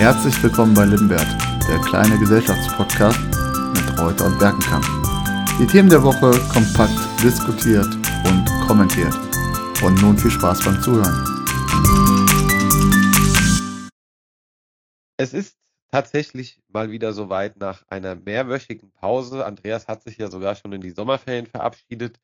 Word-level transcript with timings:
Herzlich 0.00 0.42
willkommen 0.42 0.72
bei 0.72 0.86
Limbert, 0.86 1.26
der 1.68 1.78
kleine 1.80 2.18
Gesellschaftspodcast 2.18 3.20
mit 3.20 4.00
Reuter 4.00 4.24
und 4.24 4.38
Berkenkamp. 4.38 4.82
Die 5.60 5.66
Themen 5.66 5.90
der 5.90 6.02
Woche 6.02 6.30
kompakt 6.54 6.98
diskutiert 7.22 7.84
und 8.24 8.46
kommentiert. 8.66 9.14
Und 9.84 10.00
nun 10.00 10.16
viel 10.16 10.30
Spaß 10.30 10.64
beim 10.64 10.80
Zuhören. 10.80 11.12
Es 15.18 15.34
ist 15.34 15.58
tatsächlich 15.92 16.62
mal 16.68 16.90
wieder 16.90 17.12
soweit 17.12 17.58
nach 17.58 17.84
einer 17.88 18.14
mehrwöchigen 18.14 18.92
Pause. 18.92 19.44
Andreas 19.44 19.86
hat 19.86 20.02
sich 20.02 20.16
ja 20.16 20.30
sogar 20.30 20.54
schon 20.54 20.72
in 20.72 20.80
die 20.80 20.92
Sommerferien 20.92 21.44
verabschiedet. 21.44 22.18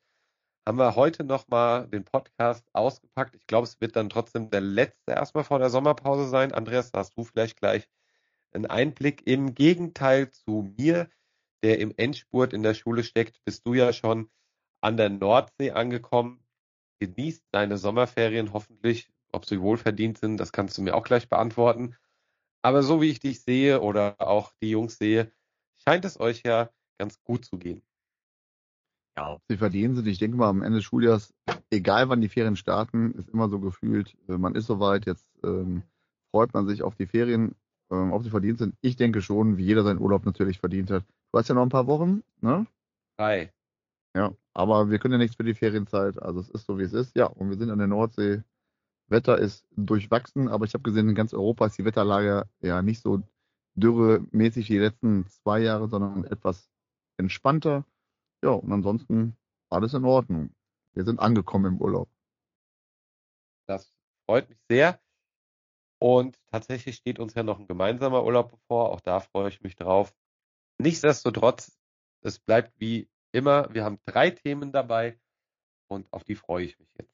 Haben 0.67 0.79
wir 0.79 0.97
heute 0.97 1.23
nochmal 1.23 1.87
den 1.87 2.03
Podcast 2.03 2.67
ausgepackt. 2.73 3.37
Ich 3.37 3.47
glaube, 3.47 3.65
es 3.65 3.79
wird 3.79 3.95
dann 3.95 4.09
trotzdem 4.09 4.49
der 4.49 4.59
letzte 4.59 5.13
erstmal 5.13 5.45
vor 5.45 5.59
der 5.59 5.69
Sommerpause 5.69 6.27
sein. 6.27 6.51
Andreas, 6.51 6.91
hast 6.93 7.17
du 7.17 7.23
vielleicht 7.23 7.57
gleich 7.57 7.87
einen 8.51 8.65
Einblick. 8.65 9.25
Im 9.25 9.55
Gegenteil 9.55 10.29
zu 10.29 10.69
mir, 10.77 11.09
der 11.63 11.79
im 11.79 11.93
Endspurt 11.95 12.51
in 12.51 12.63
der 12.63 12.73
Schule 12.73 13.05
steckt, 13.05 13.39
bist 13.45 13.65
du 13.65 13.75
ja 13.75 13.93
schon 13.93 14.29
an 14.81 14.97
der 14.97 15.07
Nordsee 15.07 15.71
angekommen. 15.71 16.43
Genießt 16.99 17.45
deine 17.51 17.77
Sommerferien 17.77 18.51
hoffentlich. 18.51 19.09
Ob 19.31 19.45
sie 19.45 19.61
wohlverdient 19.61 20.17
sind, 20.17 20.35
das 20.35 20.51
kannst 20.51 20.77
du 20.77 20.81
mir 20.81 20.95
auch 20.95 21.05
gleich 21.05 21.29
beantworten. 21.29 21.95
Aber 22.61 22.83
so 22.83 22.99
wie 23.01 23.09
ich 23.09 23.21
dich 23.21 23.41
sehe 23.41 23.79
oder 23.79 24.17
auch 24.19 24.51
die 24.61 24.71
Jungs 24.71 24.97
sehe, 24.97 25.31
scheint 25.77 26.03
es 26.03 26.19
euch 26.19 26.43
ja 26.45 26.69
ganz 26.97 27.23
gut 27.23 27.45
zu 27.45 27.57
gehen. 27.57 27.86
Ja, 29.17 29.33
ob 29.33 29.41
sie 29.49 29.57
verdienen 29.57 29.95
sind, 29.95 30.07
ich 30.07 30.19
denke 30.19 30.37
mal 30.37 30.49
am 30.49 30.61
Ende 30.61 30.77
des 30.77 30.85
Schuljahres, 30.85 31.33
egal 31.71 32.07
wann 32.07 32.21
die 32.21 32.29
Ferien 32.29 32.55
starten, 32.55 33.13
ist 33.13 33.29
immer 33.29 33.49
so 33.49 33.59
gefühlt, 33.59 34.15
äh, 34.29 34.37
man 34.37 34.53
ist 34.53 34.67
soweit, 34.67 35.07
jetzt 35.07 35.27
ähm, 35.43 35.81
freut 36.31 36.53
man 36.53 36.67
sich 36.67 36.83
auf 36.83 36.95
die 36.95 37.07
Ferien, 37.07 37.55
ähm, 37.91 38.13
ob 38.13 38.23
sie 38.23 38.29
verdient 38.29 38.59
sind. 38.59 38.75
Ich 38.81 38.95
denke 38.95 39.21
schon, 39.21 39.57
wie 39.57 39.65
jeder 39.65 39.83
seinen 39.83 39.99
Urlaub 39.99 40.25
natürlich 40.25 40.59
verdient 40.59 40.91
hat. 40.91 41.03
Du 41.31 41.39
hast 41.39 41.47
ja 41.47 41.55
noch 41.55 41.63
ein 41.63 41.69
paar 41.69 41.87
Wochen, 41.87 42.23
ne? 42.41 42.67
Drei. 43.17 43.51
Ja, 44.15 44.33
aber 44.53 44.91
wir 44.91 44.99
können 44.99 45.13
ja 45.13 45.17
nichts 45.17 45.35
für 45.35 45.43
die 45.43 45.55
Ferienzeit, 45.55 46.21
also 46.21 46.39
es 46.39 46.49
ist 46.49 46.67
so, 46.67 46.77
wie 46.77 46.83
es 46.83 46.93
ist. 46.93 47.15
Ja, 47.15 47.25
und 47.25 47.49
wir 47.49 47.57
sind 47.57 47.71
an 47.71 47.79
der 47.79 47.87
Nordsee 47.87 48.43
Wetter 49.09 49.37
ist 49.37 49.65
durchwachsen, 49.75 50.49
aber 50.49 50.65
ich 50.65 50.73
habe 50.73 50.83
gesehen, 50.83 51.09
in 51.09 51.15
ganz 51.15 51.33
Europa 51.33 51.65
ist 51.65 51.77
die 51.77 51.85
Wetterlage 51.85 52.47
ja 52.61 52.81
nicht 52.81 53.01
so 53.01 53.23
dürremäßig 53.75 54.69
wie 54.69 54.73
die 54.73 54.79
letzten 54.79 55.25
zwei 55.27 55.59
Jahre, 55.59 55.87
sondern 55.87 56.25
etwas 56.25 56.69
entspannter. 57.17 57.85
Ja, 58.43 58.51
und 58.51 58.71
ansonsten 58.71 59.37
alles 59.69 59.93
in 59.93 60.05
Ordnung. 60.05 60.53
Wir 60.93 61.03
sind 61.03 61.19
angekommen 61.19 61.73
im 61.73 61.81
Urlaub. 61.81 62.09
Das 63.67 63.91
freut 64.25 64.49
mich 64.49 64.59
sehr. 64.69 64.99
Und 65.99 66.39
tatsächlich 66.47 66.95
steht 66.95 67.19
uns 67.19 67.33
ja 67.33 67.43
noch 67.43 67.59
ein 67.59 67.67
gemeinsamer 67.67 68.23
Urlaub 68.23 68.51
bevor. 68.51 68.91
Auch 68.91 69.01
da 69.01 69.19
freue 69.19 69.49
ich 69.49 69.61
mich 69.61 69.75
drauf. 69.75 70.13
Nichtsdestotrotz, 70.79 71.77
es 72.21 72.39
bleibt 72.39 72.79
wie 72.79 73.09
immer. 73.31 73.73
Wir 73.73 73.83
haben 73.83 73.99
drei 74.05 74.29
Themen 74.29 74.71
dabei 74.71 75.19
und 75.87 76.11
auf 76.13 76.23
die 76.23 76.35
freue 76.35 76.65
ich 76.65 76.79
mich 76.79 76.89
jetzt. 76.97 77.13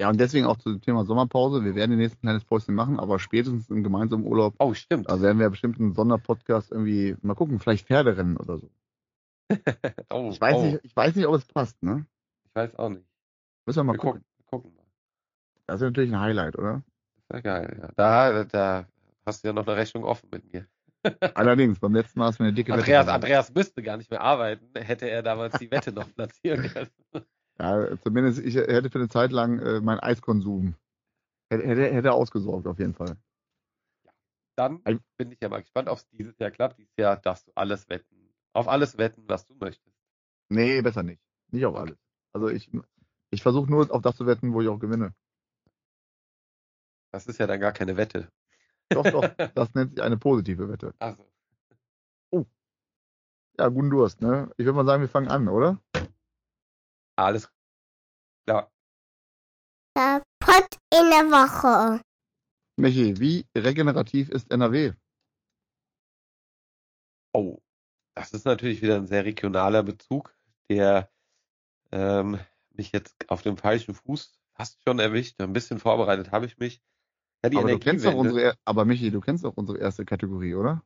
Ja, 0.00 0.08
und 0.08 0.18
deswegen 0.18 0.46
auch 0.46 0.56
zum 0.58 0.80
Thema 0.80 1.04
Sommerpause. 1.04 1.64
Wir 1.64 1.76
werden 1.76 1.92
den 1.92 2.00
nächsten 2.00 2.20
kleines 2.20 2.44
Päuschen 2.44 2.74
machen, 2.74 2.98
aber 2.98 3.20
spätestens 3.20 3.70
im 3.70 3.84
gemeinsamen 3.84 4.26
Urlaub. 4.26 4.54
Oh, 4.58 4.74
stimmt. 4.74 5.08
Da 5.08 5.20
werden 5.22 5.38
wir 5.38 5.48
bestimmt 5.50 5.78
einen 5.78 5.94
Sonderpodcast 5.94 6.72
irgendwie, 6.72 7.16
mal 7.22 7.34
gucken, 7.34 7.60
vielleicht 7.60 7.86
Pferderennen 7.86 8.36
oder 8.36 8.58
so. 8.58 8.70
oh, 10.10 10.30
ich, 10.30 10.40
weiß 10.40 10.56
oh. 10.56 10.64
nicht, 10.64 10.80
ich 10.82 10.96
weiß 10.96 11.14
nicht, 11.16 11.26
ob 11.26 11.34
es 11.34 11.44
passt, 11.44 11.82
ne? 11.82 12.06
Ich 12.44 12.54
weiß 12.54 12.76
auch 12.76 12.88
nicht. 12.88 13.06
Müssen 13.66 13.78
wir 13.78 13.84
mal 13.84 13.92
wir 13.94 13.98
gucken. 13.98 14.24
gucken. 14.46 14.72
gucken. 14.72 14.86
Das 15.66 15.76
ist 15.76 15.82
natürlich 15.82 16.12
ein 16.12 16.20
Highlight, 16.20 16.56
oder? 16.58 16.82
Das 17.16 17.24
ist 17.24 17.32
ja 17.32 17.40
geil, 17.40 17.78
ja. 17.80 17.90
Da, 17.96 18.44
da 18.44 18.86
hast 19.26 19.42
du 19.42 19.48
ja 19.48 19.52
noch 19.52 19.66
eine 19.66 19.76
Rechnung 19.76 20.04
offen 20.04 20.28
mit 20.30 20.52
mir. 20.52 20.66
Allerdings, 21.34 21.78
beim 21.78 21.94
letzten 21.94 22.18
Mal 22.18 22.26
hast 22.26 22.38
du 22.38 22.42
mir 22.42 22.48
eine 22.48 22.56
dicke 22.56 22.72
Andreas, 22.72 23.06
Wette 23.06 23.14
Andreas 23.14 23.54
müsste 23.54 23.82
gar 23.82 23.96
nicht 23.96 24.10
mehr 24.10 24.20
arbeiten, 24.20 24.70
hätte 24.74 25.08
er 25.08 25.22
damals 25.22 25.58
die 25.58 25.70
Wette 25.70 25.92
noch 25.92 26.12
platzieren 26.14 26.68
können. 26.68 26.90
Ja, 27.56 27.96
zumindest 28.02 28.40
ich 28.40 28.56
hätte 28.56 28.90
für 28.90 28.98
eine 28.98 29.08
Zeit 29.08 29.30
lang 29.30 29.60
äh, 29.60 29.80
meinen 29.80 30.00
Eiskonsum 30.00 30.74
hätte, 31.48 31.64
hätte, 31.64 31.94
hätte 31.94 32.12
ausgesorgt 32.12 32.66
auf 32.66 32.80
jeden 32.80 32.94
Fall. 32.94 33.16
Ja, 34.04 34.12
dann 34.56 34.82
bin 35.16 35.30
ich 35.30 35.40
ja 35.40 35.48
mal 35.48 35.60
gespannt, 35.60 35.88
ob 35.88 35.98
es 35.98 36.08
dieses 36.08 36.36
Jahr 36.40 36.50
klappt. 36.50 36.78
Dieses 36.78 36.96
Jahr 36.96 37.16
darfst 37.16 37.46
du 37.46 37.52
alles 37.54 37.88
wetten. 37.88 38.23
Auf 38.54 38.68
alles 38.68 38.96
wetten, 38.98 39.28
was 39.28 39.46
du 39.46 39.54
möchtest. 39.56 39.94
Nee, 40.48 40.80
besser 40.80 41.02
nicht. 41.02 41.20
Nicht 41.50 41.66
auf 41.66 41.74
alles. 41.74 41.98
Also 42.32 42.48
ich, 42.48 42.70
ich 43.30 43.42
versuche 43.42 43.70
nur 43.70 43.90
auf 43.90 44.02
das 44.02 44.16
zu 44.16 44.26
wetten, 44.26 44.52
wo 44.52 44.62
ich 44.62 44.68
auch 44.68 44.78
gewinne. 44.78 45.14
Das 47.12 47.26
ist 47.26 47.38
ja 47.38 47.46
dann 47.46 47.60
gar 47.60 47.72
keine 47.72 47.96
Wette. 47.96 48.30
Doch, 48.88 49.04
doch. 49.04 49.22
Das 49.54 49.74
nennt 49.74 49.90
sich 49.90 50.02
eine 50.02 50.16
positive 50.16 50.68
Wette. 50.68 50.94
Ach 50.98 51.16
so. 51.16 51.24
Oh. 52.30 52.44
Ja, 53.58 53.68
guten 53.68 53.90
Durst, 53.90 54.20
ne? 54.20 54.50
Ich 54.56 54.64
würde 54.64 54.76
mal 54.76 54.84
sagen, 54.84 55.02
wir 55.02 55.08
fangen 55.08 55.28
an, 55.28 55.48
oder? 55.48 55.80
Alles 57.16 57.50
klar. 58.46 58.70
Der 59.96 60.22
Pott 60.40 60.76
in 60.92 61.10
der 61.10 61.30
Woche. 61.30 62.02
Michi, 62.76 63.18
wie 63.18 63.46
regenerativ 63.56 64.28
ist 64.30 64.50
NRW? 64.50 64.92
Oh, 67.32 67.58
das 68.14 68.32
ist 68.32 68.44
natürlich 68.44 68.82
wieder 68.82 68.96
ein 68.96 69.06
sehr 69.06 69.24
regionaler 69.24 69.82
Bezug, 69.82 70.34
der 70.68 71.10
ähm, 71.92 72.38
mich 72.70 72.92
jetzt 72.92 73.14
auf 73.28 73.42
dem 73.42 73.56
falschen 73.56 73.94
Fuß 73.94 74.38
fast 74.54 74.82
schon 74.84 74.98
erwischt. 74.98 75.40
Ein 75.40 75.52
bisschen 75.52 75.78
vorbereitet 75.78 76.30
habe 76.30 76.46
ich 76.46 76.58
mich. 76.58 76.82
Ja, 77.44 77.58
aber, 77.58 77.70
du 77.70 77.78
kennst 77.78 78.06
doch 78.06 78.14
unsere, 78.14 78.56
aber 78.64 78.84
Michi, 78.84 79.10
du 79.10 79.20
kennst 79.20 79.44
doch 79.44 79.56
unsere 79.56 79.78
erste 79.78 80.04
Kategorie, 80.04 80.54
oder? 80.54 80.82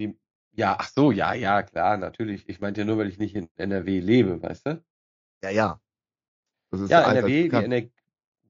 Die, 0.00 0.18
ja, 0.52 0.76
ach 0.78 0.88
so, 0.88 1.12
ja, 1.12 1.34
ja, 1.34 1.62
klar, 1.62 1.96
natürlich. 1.96 2.48
Ich 2.48 2.60
meinte 2.60 2.80
ja 2.80 2.84
nur, 2.84 2.98
weil 2.98 3.08
ich 3.08 3.18
nicht 3.18 3.36
in 3.36 3.48
NRW 3.56 4.00
lebe, 4.00 4.42
weißt 4.42 4.66
du? 4.66 4.84
Ja, 5.44 5.50
ja. 5.50 5.80
Das 6.70 6.80
ist 6.80 6.90
ja, 6.90 7.08
NRW, 7.12 7.48
die, 7.48 7.56
Ener 7.56 7.82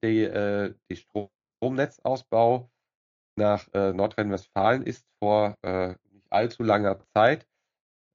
die, 0.03 0.23
äh, 0.23 0.75
die 0.89 0.97
Stromnetzausbau 0.97 2.71
nach 3.37 3.69
äh, 3.75 3.93
Nordrhein-Westfalen 3.93 4.83
ist 4.83 5.07
vor 5.19 5.55
äh, 5.63 5.95
nicht 6.11 6.33
allzu 6.33 6.63
langer 6.63 6.99
Zeit 7.13 7.47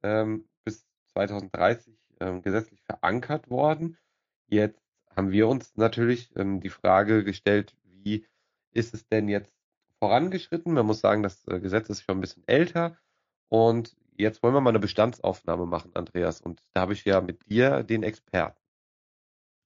ähm, 0.02 0.48
bis 0.64 0.86
2030 1.12 1.94
ähm, 2.20 2.42
gesetzlich 2.42 2.82
verankert 2.82 3.50
worden. 3.50 3.98
Jetzt 4.48 4.82
haben 5.14 5.30
wir 5.30 5.48
uns 5.48 5.76
natürlich 5.76 6.34
ähm, 6.36 6.60
die 6.60 6.70
Frage 6.70 7.24
gestellt, 7.24 7.76
wie 7.82 8.26
ist 8.72 8.94
es 8.94 9.06
denn 9.08 9.28
jetzt 9.28 9.52
vorangeschritten? 9.98 10.72
Man 10.72 10.86
muss 10.86 11.00
sagen, 11.00 11.22
das 11.22 11.46
äh, 11.48 11.60
Gesetz 11.60 11.88
ist 11.90 12.02
schon 12.02 12.18
ein 12.18 12.20
bisschen 12.20 12.46
älter 12.46 12.96
und 13.48 13.96
jetzt 14.16 14.42
wollen 14.42 14.54
wir 14.54 14.60
mal 14.60 14.70
eine 14.70 14.78
Bestandsaufnahme 14.78 15.66
machen, 15.66 15.92
Andreas. 15.94 16.40
Und 16.40 16.62
da 16.72 16.82
habe 16.82 16.92
ich 16.92 17.04
ja 17.04 17.20
mit 17.20 17.48
dir 17.50 17.82
den 17.82 18.02
Experten. 18.02 18.58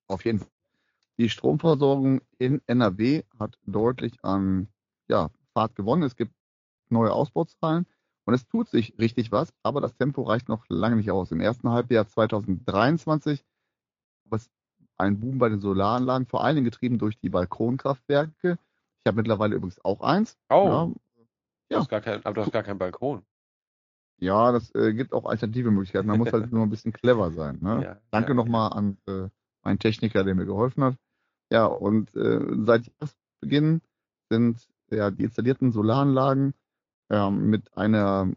Auf 0.08 0.25
jeden 0.25 0.41
Fall. 0.41 0.50
Die 1.19 1.30
Stromversorgung 1.30 2.20
in 2.38 2.60
NRW 2.66 3.22
hat 3.38 3.58
deutlich 3.64 4.22
an 4.22 4.69
ja, 5.08 5.30
Fahrt 5.54 5.75
gewonnen. 5.75 6.02
Es 6.02 6.16
gibt 6.16 6.34
neue 6.91 7.12
Ausbauzahlen 7.12 7.86
und 8.26 8.34
es 8.34 8.47
tut 8.47 8.69
sich 8.69 8.98
richtig 8.98 9.32
was, 9.32 9.54
aber 9.62 9.81
das 9.81 9.97
Tempo 9.97 10.22
reicht 10.22 10.48
noch 10.48 10.64
lange 10.69 10.97
nicht 10.97 11.10
aus. 11.10 11.32
Im 11.32 11.41
ersten 11.41 11.70
Halbjahr 11.70 12.06
2023 12.06 13.44
was 14.28 14.50
ein 14.98 15.20
Boom 15.20 15.38
bei 15.38 15.48
den 15.48 15.60
Solaranlagen, 15.60 16.26
vor 16.26 16.44
allen 16.44 16.56
Dingen 16.56 16.64
getrieben 16.64 16.98
durch 16.98 17.19
die 17.19 17.28
Balkonkraftwerke. 17.28 18.59
Ich 18.98 19.06
habe 19.06 19.16
mittlerweile 19.16 19.54
übrigens 19.54 19.84
auch 19.84 20.00
eins. 20.00 20.37
Oh. 20.48 20.66
Ja. 20.66 20.92
Du 21.69 21.76
hast 21.76 21.88
gar 21.88 22.00
kein, 22.00 22.25
aber 22.25 22.34
du 22.34 22.41
hast 22.42 22.53
gar 22.53 22.62
keinen 22.62 22.78
Balkon. 22.78 23.22
Ja, 24.19 24.53
das 24.53 24.75
äh, 24.75 24.94
gibt 24.94 25.12
auch 25.12 25.26
alternative 25.26 25.70
Möglichkeiten. 25.70 26.06
Man 26.06 26.19
muss 26.19 26.32
halt 26.32 26.50
nur 26.53 26.62
ein 26.62 26.70
bisschen 26.70 26.93
clever 26.93 27.31
sein. 27.32 27.58
Ne? 27.60 27.82
Ja, 27.82 28.00
Danke 28.10 28.31
ja, 28.31 28.34
nochmal 28.34 28.70
ja. 28.70 28.76
an 28.76 28.97
äh, 29.06 29.28
ein 29.62 29.78
Techniker, 29.78 30.25
der 30.25 30.34
mir 30.34 30.46
geholfen 30.46 30.84
hat. 30.84 30.96
Ja, 31.50 31.67
und 31.67 32.14
äh, 32.17 32.40
seit 32.64 32.87
Jahresbeginn 32.87 33.82
sind 34.31 34.67
ja 34.90 35.11
die 35.11 35.25
installierten 35.25 35.73
Solaranlagen 35.73 36.55
äh, 37.11 37.31
mit 37.31 37.76
einer, 37.76 38.31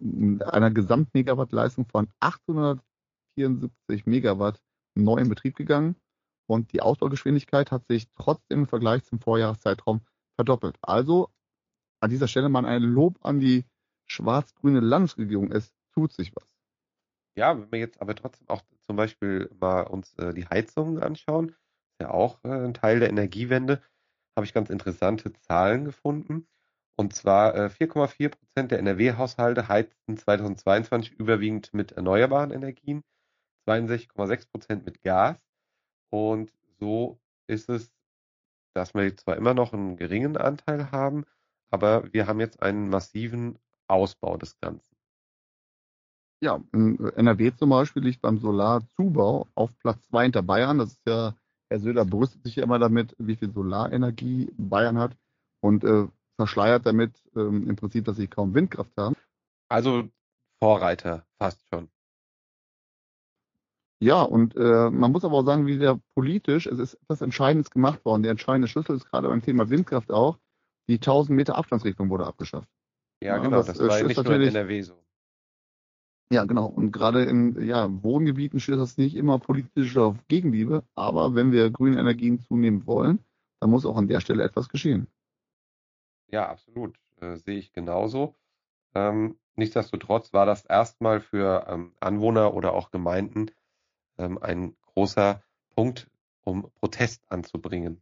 einer 0.45 0.71
Gesamtmegawattleistung 0.71 1.86
von 1.86 2.07
874 2.19 4.06
Megawatt 4.06 4.62
neu 4.95 5.18
in 5.18 5.30
Betrieb 5.30 5.56
gegangen 5.56 5.95
und 6.48 6.74
die 6.74 6.81
Ausbaugeschwindigkeit 6.81 7.71
hat 7.71 7.86
sich 7.88 8.10
trotzdem 8.16 8.62
im 8.62 8.68
Vergleich 8.68 9.04
zum 9.04 9.19
Vorjahreszeitraum 9.19 10.01
verdoppelt. 10.36 10.77
Also 10.81 11.30
an 12.01 12.10
dieser 12.10 12.27
Stelle 12.27 12.50
mal 12.50 12.66
ein 12.66 12.81
Lob 12.81 13.19
an 13.21 13.39
die 13.39 13.66
schwarz-grüne 14.07 14.80
Landesregierung. 14.80 15.51
Es 15.51 15.72
tut 15.94 16.12
sich 16.12 16.36
was. 16.36 16.50
Ja, 17.38 17.57
wenn 17.57 17.72
wir 17.72 17.80
jetzt 17.80 18.01
aber 18.01 18.15
trotzdem 18.15 18.50
auch 18.50 18.63
zum 18.81 18.95
Beispiel 18.95 19.50
mal 19.60 19.83
uns 19.83 20.13
äh, 20.15 20.33
die 20.33 20.48
Heizungen 20.48 21.01
anschauen, 21.01 21.50
ist 21.50 22.01
ja 22.01 22.12
auch 22.12 22.44
äh, 22.44 22.50
ein 22.50 22.74
Teil 22.74 23.00
der 23.00 23.10
Energiewende, 23.10 23.81
habe 24.36 24.45
ich 24.45 24.54
ganz 24.54 24.69
interessante 24.69 25.33
Zahlen 25.33 25.86
gefunden. 25.86 26.48
Und 27.00 27.13
zwar 27.13 27.56
äh, 27.56 27.69
4,4 27.69 28.28
Prozent 28.28 28.72
der 28.72 28.80
NRW-Haushalte 28.80 29.69
heizten 29.69 30.18
2022 30.18 31.13
überwiegend 31.13 31.74
mit 31.74 31.94
erneuerbaren 31.94 32.51
Energien, 32.51 33.06
62,6 33.69 34.51
Prozent 34.51 34.86
mit 34.86 35.01
Gas. 35.01 35.38
Und 36.10 36.51
so 36.78 37.18
ist 37.48 37.69
es, 37.69 37.94
dass 38.74 38.94
wir 38.96 39.16
zwar 39.16 39.38
immer 39.38 39.54
noch 39.54 39.72
einen 39.72 39.96
geringen 39.96 40.36
Anteil 40.36 40.92
haben, 40.92 41.24
aber 41.72 42.12
wir 42.12 42.28
haben 42.28 42.42
jetzt 42.42 42.62
einen 42.62 42.90
massiven 42.90 43.57
Ausbau 43.88 44.36
des 44.36 44.60
Ganzen. 44.60 44.98
Ja, 46.42 46.62
NRW 46.74 47.56
zum 47.56 47.69
Beispiel 47.69 48.04
liegt 48.04 48.22
beim 48.22 48.40
Solarzubau 48.40 49.48
auf 49.56 49.72
Platz 49.80 50.06
zwei 50.10 50.24
hinter 50.24 50.42
Bayern. 50.42 50.80
Das 50.80 50.92
ist 50.92 51.07
ja, 51.07 51.34
Herr 51.69 51.80
Söder 51.80 52.04
brüstet 52.04 52.44
sich 52.44 52.57
ja 52.57 52.63
immer 52.66 52.78
damit, 52.78 53.16
wie 53.19 53.38
viel 53.38 53.54
Solarenergie 53.54 54.51
Bayern 54.57 54.98
hat 54.98 55.16
und 55.62 55.86
äh, 55.86 56.10
verschleiert 56.39 56.86
damit 56.86 57.21
ähm, 57.36 57.68
im 57.68 57.75
Prinzip, 57.75 58.06
dass 58.06 58.15
sie 58.15 58.27
kaum 58.27 58.53
Windkraft 58.53 58.95
haben. 58.95 59.13
Also 59.68 60.07
Vorreiter, 60.63 61.25
fast 61.38 61.62
schon. 61.69 61.89
Ja, 64.01 64.21
und 64.21 64.56
äh, 64.56 64.89
man 64.89 65.12
muss 65.12 65.25
aber 65.25 65.36
auch 65.36 65.45
sagen, 65.45 65.68
wieder 65.68 66.00
politisch, 66.15 66.65
es 66.65 66.80
ist 66.80 66.94
etwas 66.94 67.21
Entscheidendes 67.21 67.69
gemacht 67.69 68.06
worden. 68.06 68.24
Der 68.24 68.31
entscheidende 68.31 68.69
Schlüssel 68.69 68.95
ist 68.95 69.06
gerade 69.06 69.27
beim 69.27 69.41
Thema 69.41 69.69
Windkraft 69.69 70.12
auch, 70.12 70.39
die 70.88 70.95
1000 70.95 71.36
Meter 71.36 71.57
Abstandsregelung 71.57 72.09
wurde 72.09 72.25
abgeschafft. 72.25 72.69
Ja, 73.21 73.36
ja 73.36 73.38
genau, 73.39 73.57
das, 73.57 73.65
das 73.68 73.80
war 73.80 74.00
ja 74.00 74.07
nicht 74.07 74.24
nur 74.24 74.36
in 74.36 74.41
NRW 74.44 74.81
so. 74.81 75.03
Ja, 76.31 76.45
genau. 76.45 76.68
Und 76.68 76.94
gerade 76.94 77.24
in 77.24 77.62
ja, 77.68 77.89
Wohngebieten 78.01 78.62
steht 78.62 78.77
das 78.77 78.97
nicht 78.97 79.15
immer 79.15 79.39
politisch 79.39 79.97
auf 79.97 80.15
Gegenliebe. 80.30 80.86
Aber 80.95 81.36
wenn 81.36 81.51
wir 81.51 81.69
grüne 81.69 82.00
Energien 82.00 82.39
zunehmen 82.39 82.86
wollen, 82.86 83.19
dann 83.59 83.71
muss 83.71 83.86
auch 83.86 83.97
an 83.97 84.07
der 84.07 84.21
Stelle 84.21 84.44
etwas 84.44 84.69
geschehen. 84.69 85.07
Ja, 86.31 86.49
absolut. 86.49 86.97
Äh, 87.21 87.37
sehe 87.37 87.57
ich 87.57 87.73
genauso. 87.73 88.35
Ähm, 88.95 89.37
nichtsdestotrotz 89.55 90.33
war 90.33 90.45
das 90.45 90.65
erstmal 90.65 91.19
für 91.21 91.65
ähm, 91.67 91.93
Anwohner 91.99 92.53
oder 92.53 92.73
auch 92.73 92.91
Gemeinden 92.91 93.51
ähm, 94.17 94.37
ein 94.41 94.75
großer 94.93 95.43
Punkt, 95.75 96.09
um 96.43 96.71
Protest 96.79 97.23
anzubringen. 97.29 98.01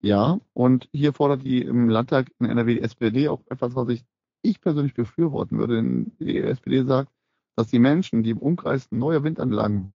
Ja, 0.00 0.40
und 0.52 0.88
hier 0.92 1.12
fordert 1.12 1.44
die 1.44 1.62
im 1.62 1.88
Landtag 1.88 2.32
in 2.40 2.46
NRW 2.46 2.74
die 2.74 2.80
SPD 2.82 3.28
auch 3.28 3.42
etwas, 3.48 3.76
was 3.76 3.88
ich, 3.88 4.04
ich 4.42 4.60
persönlich 4.60 4.94
befürworten 4.94 5.58
würde. 5.58 5.76
Denn 5.76 6.12
die 6.18 6.38
SPD 6.38 6.82
sagt, 6.82 7.12
dass 7.54 7.68
die 7.68 7.78
Menschen, 7.78 8.22
die 8.24 8.30
im 8.30 8.38
Umkreis 8.38 8.90
neuer 8.90 9.22
Windanlagen 9.22 9.92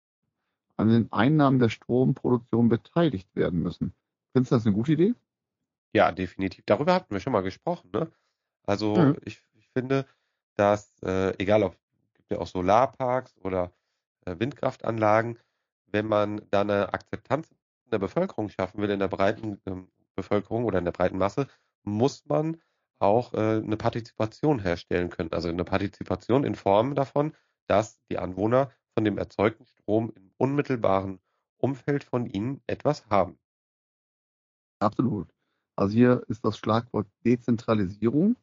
an 0.78 0.90
den 0.90 1.12
Einnahmen 1.12 1.60
der 1.60 1.70
Stromproduktion 1.70 2.70
beteiligt 2.70 3.28
werden 3.36 3.62
müssen. 3.62 3.94
Findest 4.32 4.52
du 4.52 4.56
das 4.56 4.66
eine 4.66 4.76
gute 4.76 4.94
Idee? 4.94 5.14
Ja, 5.94 6.12
definitiv. 6.12 6.64
Darüber 6.66 6.94
hatten 6.94 7.14
wir 7.14 7.20
schon 7.20 7.34
mal 7.34 7.42
gesprochen. 7.42 7.90
Ne? 7.94 8.12
Also 8.64 8.96
mhm. 8.96 9.18
ich, 9.26 9.42
ich, 9.54 9.70
finde, 9.70 10.06
dass 10.56 10.92
äh, 11.04 11.34
egal 11.38 11.64
ob 11.64 11.78
gibt 12.14 12.32
ja 12.32 12.40
auch 12.40 12.48
Solarparks 12.48 13.38
oder 13.44 13.72
äh, 14.26 14.36
Windkraftanlagen, 14.38 15.40
wenn 15.88 16.08
man 16.08 16.42
da 16.50 16.62
eine 16.62 16.94
Akzeptanz 16.94 17.52
in 17.86 17.92
der 17.92 18.00
Bevölkerung 18.00 18.50
schaffen 18.50 18.82
will, 18.82 18.90
in 18.90 19.00
der 19.00 19.08
breiten 19.08 19.62
ähm, 19.66 19.88
Bevölkerung 20.16 20.66
oder 20.66 20.80
in 20.80 20.86
der 20.86 20.92
breiten 20.92 21.18
Masse, 21.18 21.48
muss 21.84 22.26
man 22.26 22.62
auch 23.00 23.34
äh, 23.34 23.62
eine 23.64 23.78
Partizipation 23.78 24.60
herstellen 24.60 25.10
können. 25.10 25.32
Also 25.32 25.50
eine 25.50 25.64
Partizipation 25.64 26.44
in 26.44 26.56
Form 26.56 26.96
davon, 26.96 27.34
dass 27.68 28.00
die 28.10 28.18
Anwohner 28.18 28.72
von 28.94 29.06
dem 29.06 29.18
erzeugten 29.18 29.66
Strom 29.66 30.12
im 30.16 30.32
unmittelbaren 30.38 31.20
Umfeld 31.58 32.04
von 32.04 32.26
ihnen 32.26 32.62
etwas 32.68 33.08
haben. 33.10 33.40
Absolut. 34.80 35.37
Also 35.78 35.94
hier 35.94 36.24
ist 36.28 36.44
das 36.44 36.58
Schlagwort 36.58 37.08
Dezentralisierung. 37.24 38.36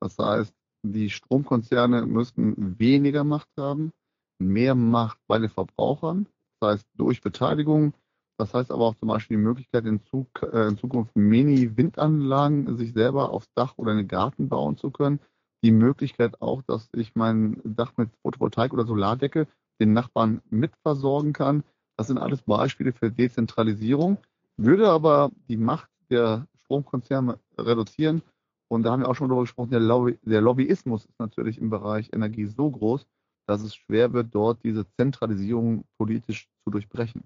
Das 0.00 0.18
heißt, 0.18 0.54
die 0.82 1.10
Stromkonzerne 1.10 2.06
müssten 2.06 2.78
weniger 2.78 3.24
Macht 3.24 3.48
haben, 3.58 3.92
mehr 4.38 4.74
Macht 4.74 5.18
bei 5.26 5.38
den 5.38 5.50
Verbrauchern, 5.50 6.26
das 6.60 6.70
heißt 6.74 6.88
durch 6.94 7.20
Beteiligung. 7.20 7.92
Das 8.38 8.52
heißt 8.52 8.70
aber 8.70 8.84
auch 8.84 8.94
zum 8.96 9.08
Beispiel 9.08 9.38
die 9.38 9.42
Möglichkeit, 9.42 9.84
äh, 9.86 10.68
in 10.68 10.76
Zukunft 10.76 11.16
Mini-Windanlagen 11.16 12.76
sich 12.76 12.92
selber 12.92 13.30
aufs 13.30 13.50
Dach 13.54 13.74
oder 13.78 13.92
in 13.92 13.98
den 13.98 14.08
Garten 14.08 14.48
bauen 14.48 14.76
zu 14.76 14.90
können. 14.90 15.20
Die 15.64 15.72
Möglichkeit 15.72 16.42
auch, 16.42 16.62
dass 16.62 16.90
ich 16.94 17.14
mein 17.14 17.60
Dach 17.64 17.94
mit 17.96 18.10
Photovoltaik 18.22 18.74
oder 18.74 18.84
Solardecke 18.84 19.48
den 19.80 19.94
Nachbarn 19.94 20.42
mitversorgen 20.50 21.32
kann. 21.32 21.64
Das 21.96 22.08
sind 22.08 22.18
alles 22.18 22.42
Beispiele 22.42 22.92
für 22.92 23.10
Dezentralisierung, 23.10 24.18
würde 24.58 24.90
aber 24.90 25.30
die 25.48 25.56
Macht 25.56 25.88
der 26.10 26.46
Stromkonzerne 26.66 27.38
reduzieren. 27.58 28.22
Und 28.68 28.82
da 28.82 28.90
haben 28.90 29.02
wir 29.02 29.08
auch 29.08 29.14
schon 29.14 29.28
darüber 29.28 29.44
gesprochen, 29.44 29.70
der, 29.70 29.80
Lobby, 29.80 30.18
der 30.22 30.40
Lobbyismus 30.40 31.06
ist 31.06 31.18
natürlich 31.18 31.58
im 31.58 31.70
Bereich 31.70 32.12
Energie 32.12 32.46
so 32.46 32.70
groß, 32.70 33.06
dass 33.46 33.62
es 33.62 33.74
schwer 33.76 34.12
wird, 34.12 34.34
dort 34.34 34.62
diese 34.64 34.88
Zentralisierung 34.96 35.84
politisch 35.98 36.48
zu 36.64 36.70
durchbrechen. 36.70 37.22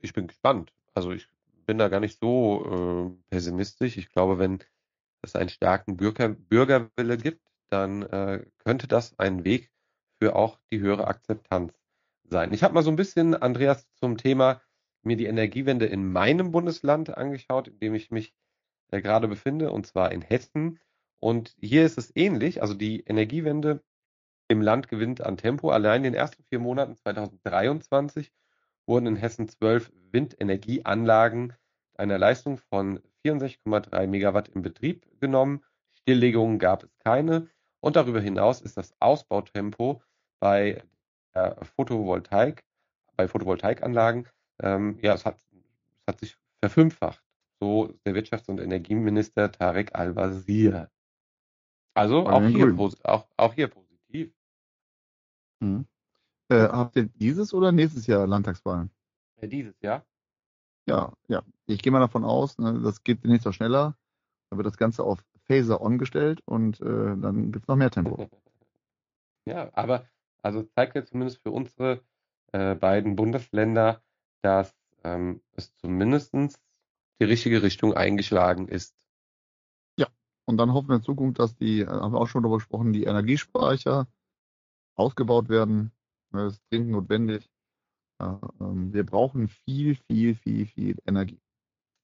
Ich 0.00 0.12
bin 0.12 0.26
gespannt. 0.26 0.72
Also 0.94 1.12
ich 1.12 1.28
bin 1.64 1.78
da 1.78 1.88
gar 1.88 2.00
nicht 2.00 2.18
so 2.18 3.14
äh, 3.14 3.30
pessimistisch. 3.30 3.96
Ich 3.96 4.10
glaube, 4.10 4.38
wenn 4.38 4.58
es 5.22 5.36
einen 5.36 5.48
starken 5.48 5.96
Bürger, 5.96 6.30
Bürgerwille 6.30 7.16
gibt, 7.16 7.46
dann 7.70 8.02
äh, 8.02 8.44
könnte 8.58 8.88
das 8.88 9.16
ein 9.18 9.44
Weg 9.44 9.70
für 10.20 10.34
auch 10.34 10.58
die 10.70 10.80
höhere 10.80 11.06
Akzeptanz 11.06 11.72
sein. 12.24 12.52
Ich 12.52 12.64
habe 12.64 12.74
mal 12.74 12.82
so 12.82 12.90
ein 12.90 12.96
bisschen, 12.96 13.34
Andreas, 13.34 13.86
zum 13.94 14.16
Thema 14.16 14.60
mir 15.04 15.16
die 15.16 15.26
Energiewende 15.26 15.86
in 15.86 16.12
meinem 16.12 16.52
Bundesland 16.52 17.16
angeschaut, 17.16 17.68
in 17.68 17.78
dem 17.78 17.94
ich 17.94 18.10
mich 18.10 18.34
äh, 18.90 19.00
gerade 19.00 19.28
befinde, 19.28 19.70
und 19.70 19.86
zwar 19.86 20.12
in 20.12 20.22
Hessen. 20.22 20.78
Und 21.20 21.54
hier 21.60 21.84
ist 21.84 21.98
es 21.98 22.12
ähnlich. 22.14 22.62
Also 22.62 22.74
die 22.74 23.00
Energiewende 23.00 23.82
im 24.48 24.60
Land 24.60 24.88
gewinnt 24.88 25.20
an 25.20 25.36
Tempo. 25.36 25.70
Allein 25.70 26.04
in 26.04 26.12
den 26.12 26.14
ersten 26.14 26.42
vier 26.44 26.58
Monaten 26.58 26.96
2023 26.96 28.32
wurden 28.86 29.06
in 29.06 29.16
Hessen 29.16 29.48
zwölf 29.48 29.92
Windenergieanlagen 30.10 31.54
einer 31.96 32.18
Leistung 32.18 32.58
von 32.58 33.00
64,3 33.24 34.06
Megawatt 34.06 34.48
in 34.48 34.62
Betrieb 34.62 35.06
genommen. 35.20 35.64
Stilllegungen 35.92 36.58
gab 36.58 36.82
es 36.84 36.98
keine. 36.98 37.48
Und 37.80 37.96
darüber 37.96 38.20
hinaus 38.20 38.60
ist 38.60 38.76
das 38.76 38.94
Ausbautempo 39.00 40.02
bei 40.40 40.82
der 41.34 41.56
Photovoltaik, 41.76 42.64
bei 43.16 43.28
Photovoltaikanlagen, 43.28 44.28
ähm, 44.62 44.98
ja, 45.02 45.14
es 45.14 45.24
hat, 45.24 45.42
es 45.52 46.06
hat 46.06 46.20
sich 46.20 46.36
verfünffacht. 46.60 47.22
So 47.60 47.94
der 48.04 48.14
Wirtschafts- 48.14 48.48
und 48.48 48.60
Energieminister 48.60 49.52
Tarek 49.52 49.94
Al-Wazir. 49.94 50.90
Also 51.94 52.26
auch 52.26 52.42
hier, 52.42 52.76
auch, 53.04 53.28
auch 53.36 53.54
hier 53.54 53.68
positiv. 53.68 54.32
Mhm. 55.60 55.86
Äh, 56.48 56.68
habt 56.68 56.96
ihr 56.96 57.04
dieses 57.04 57.54
oder 57.54 57.70
nächstes 57.70 58.06
Jahr 58.06 58.26
Landtagswahlen? 58.26 58.90
Ja, 59.40 59.48
dieses 59.48 59.80
Jahr. 59.80 60.04
Ja, 60.86 61.12
ja. 61.28 61.42
Ich 61.66 61.82
gehe 61.82 61.92
mal 61.92 62.00
davon 62.00 62.24
aus, 62.24 62.58
ne, 62.58 62.80
das 62.82 63.04
geht 63.04 63.24
nicht 63.24 63.42
so 63.42 63.52
schneller. 63.52 63.96
Dann 64.50 64.58
wird 64.58 64.66
das 64.66 64.76
Ganze 64.76 65.04
auf 65.04 65.24
Phaser 65.44 65.80
On 65.80 65.98
gestellt 65.98 66.40
und 66.44 66.80
äh, 66.80 66.84
dann 67.16 67.52
gibt 67.52 67.64
es 67.64 67.68
noch 67.68 67.76
mehr 67.76 67.90
Tempo. 67.90 68.28
ja, 69.46 69.70
aber 69.74 70.06
also 70.42 70.62
zeigt 70.62 70.96
ja 70.96 71.04
zumindest 71.04 71.42
für 71.42 71.50
unsere 71.50 72.02
äh, 72.52 72.74
beiden 72.74 73.16
Bundesländer, 73.16 74.02
dass 74.42 74.74
ähm, 75.04 75.40
es 75.52 75.74
zumindest 75.76 76.34
die 77.20 77.24
richtige 77.24 77.62
Richtung 77.62 77.94
eingeschlagen 77.94 78.68
ist. 78.68 78.94
Ja, 79.96 80.08
und 80.44 80.56
dann 80.56 80.72
hoffen 80.72 80.88
wir 80.88 80.96
in 80.96 81.02
Zukunft, 81.02 81.38
dass 81.38 81.56
die, 81.56 81.80
äh, 81.80 81.86
haben 81.86 82.12
wir 82.12 82.20
auch 82.20 82.26
schon 82.28 82.42
darüber 82.42 82.58
gesprochen, 82.58 82.92
die 82.92 83.04
Energiespeicher 83.04 84.06
ausgebaut 84.94 85.48
werden. 85.48 85.92
Das 86.30 86.54
ist 86.54 86.62
dringend 86.70 86.90
notwendig. 86.90 87.48
Ähm, 88.20 88.92
wir 88.92 89.04
brauchen 89.04 89.48
viel, 89.48 89.96
viel, 89.96 90.34
viel, 90.34 90.66
viel 90.66 90.96
Energie. 91.06 91.40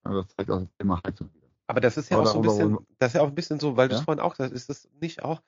Das 0.02 0.28
zeigt 0.28 0.50
auch 0.50 0.60
das 0.60 0.76
Thema 0.78 1.00
Heizung 1.04 1.32
wieder. 1.34 1.48
Aber 1.66 1.80
das 1.80 1.96
ist 1.96 2.08
ja 2.08 2.16
Aber 2.16 2.28
auch 2.28 2.32
so 2.32 2.38
ein 2.38 2.42
bisschen, 2.42 2.78
das 2.98 3.10
ist 3.10 3.14
ja 3.14 3.22
auch 3.22 3.28
ein 3.28 3.34
bisschen 3.34 3.60
so, 3.60 3.76
weil 3.76 3.88
ja? 3.88 3.94
du 3.94 3.94
es 3.96 4.04
vorhin 4.04 4.22
auch 4.22 4.34
sagst, 4.34 4.54
ist 4.54 4.70
das 4.70 4.88
nicht 5.00 5.22
auch 5.22 5.42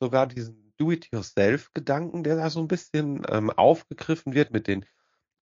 sogar 0.00 0.26
diesen 0.26 0.72
Do-it-yourself-Gedanken, 0.78 2.24
der 2.24 2.36
da 2.36 2.50
so 2.50 2.60
ein 2.60 2.68
bisschen 2.68 3.22
ähm, 3.28 3.50
aufgegriffen 3.50 4.32
wird 4.34 4.50
mit 4.50 4.66
den 4.66 4.86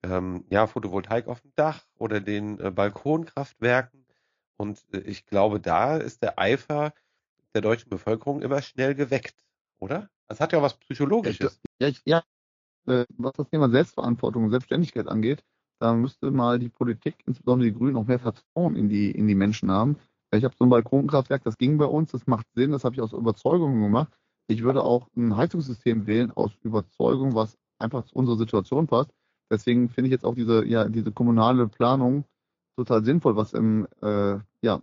ähm, 0.03 0.45
ja, 0.51 0.67
Photovoltaik 0.67 1.29
auf 1.29 1.41
dem 1.41 1.53
Dach 1.57 1.87
oder 1.99 2.21
den 2.21 2.59
äh, 2.61 2.71
Balkonkraftwerken. 2.71 4.07
Und 4.57 4.83
äh, 4.93 5.01
ich 5.01 5.27
glaube, 5.27 5.61
da 5.61 5.97
ist 5.97 6.23
der 6.23 6.39
Eifer 6.39 6.93
der 7.55 7.63
deutschen 7.63 7.91
Bevölkerung 7.91 8.43
immer 8.43 8.63
schnell 8.63 8.95
geweckt, 8.95 9.37
oder? 9.79 10.09
Das 10.29 10.41
hat 10.41 10.53
ja 10.53 10.63
was 10.63 10.75
Psychologisches. 10.79 11.61
Ja, 11.81 11.89
ja, 11.89 11.95
ja 12.05 12.23
äh, 12.87 13.07
was 13.19 13.33
das 13.33 13.49
Thema 13.49 13.69
Selbstverantwortung 13.69 14.45
und 14.45 14.51
Selbstständigkeit 14.51 15.09
angeht, 15.09 15.45
da 15.81 15.95
müsste 15.95 16.31
mal 16.31 16.59
die 16.59 16.69
Politik, 16.69 17.17
insbesondere 17.27 17.71
die 17.71 17.77
Grünen, 17.77 17.97
auch 17.97 18.07
mehr 18.07 18.19
Vertrauen 18.19 18.77
in 18.77 18.89
die, 18.89 19.11
in 19.11 19.27
die 19.27 19.35
Menschen 19.35 19.71
haben. 19.71 19.97
Ich 20.33 20.45
habe 20.45 20.55
so 20.57 20.65
ein 20.65 20.71
Balkonkraftwerk, 20.71 21.43
das 21.43 21.59
ging 21.59 21.79
bei 21.79 21.87
uns, 21.87 22.13
das 22.13 22.27
macht 22.27 22.47
Sinn, 22.55 22.71
das 22.71 22.85
habe 22.85 22.95
ich 22.95 23.01
aus 23.01 23.13
Überzeugung 23.13 23.81
gemacht. 23.81 24.13
Ich 24.47 24.63
würde 24.63 24.85
auch 24.85 25.09
ein 25.17 25.37
Heizungssystem 25.37 26.07
wählen 26.07 26.31
aus 26.31 26.53
Überzeugung, 26.63 27.35
was 27.35 27.57
einfach 27.79 28.05
zu 28.05 28.15
unserer 28.15 28.37
Situation 28.37 28.87
passt. 28.87 29.11
Deswegen 29.51 29.89
finde 29.89 30.09
ich 30.09 30.13
jetzt 30.13 30.25
auch 30.25 30.35
diese, 30.35 30.65
ja, 30.65 30.89
diese 30.89 31.13
kommunale 31.13 31.69
Planung 31.69 32.25
total 32.77 33.05
sinnvoll, 33.05 33.37
was 33.37 33.53
im 33.53 33.87
äh, 34.01 34.39
ja, 34.63 34.81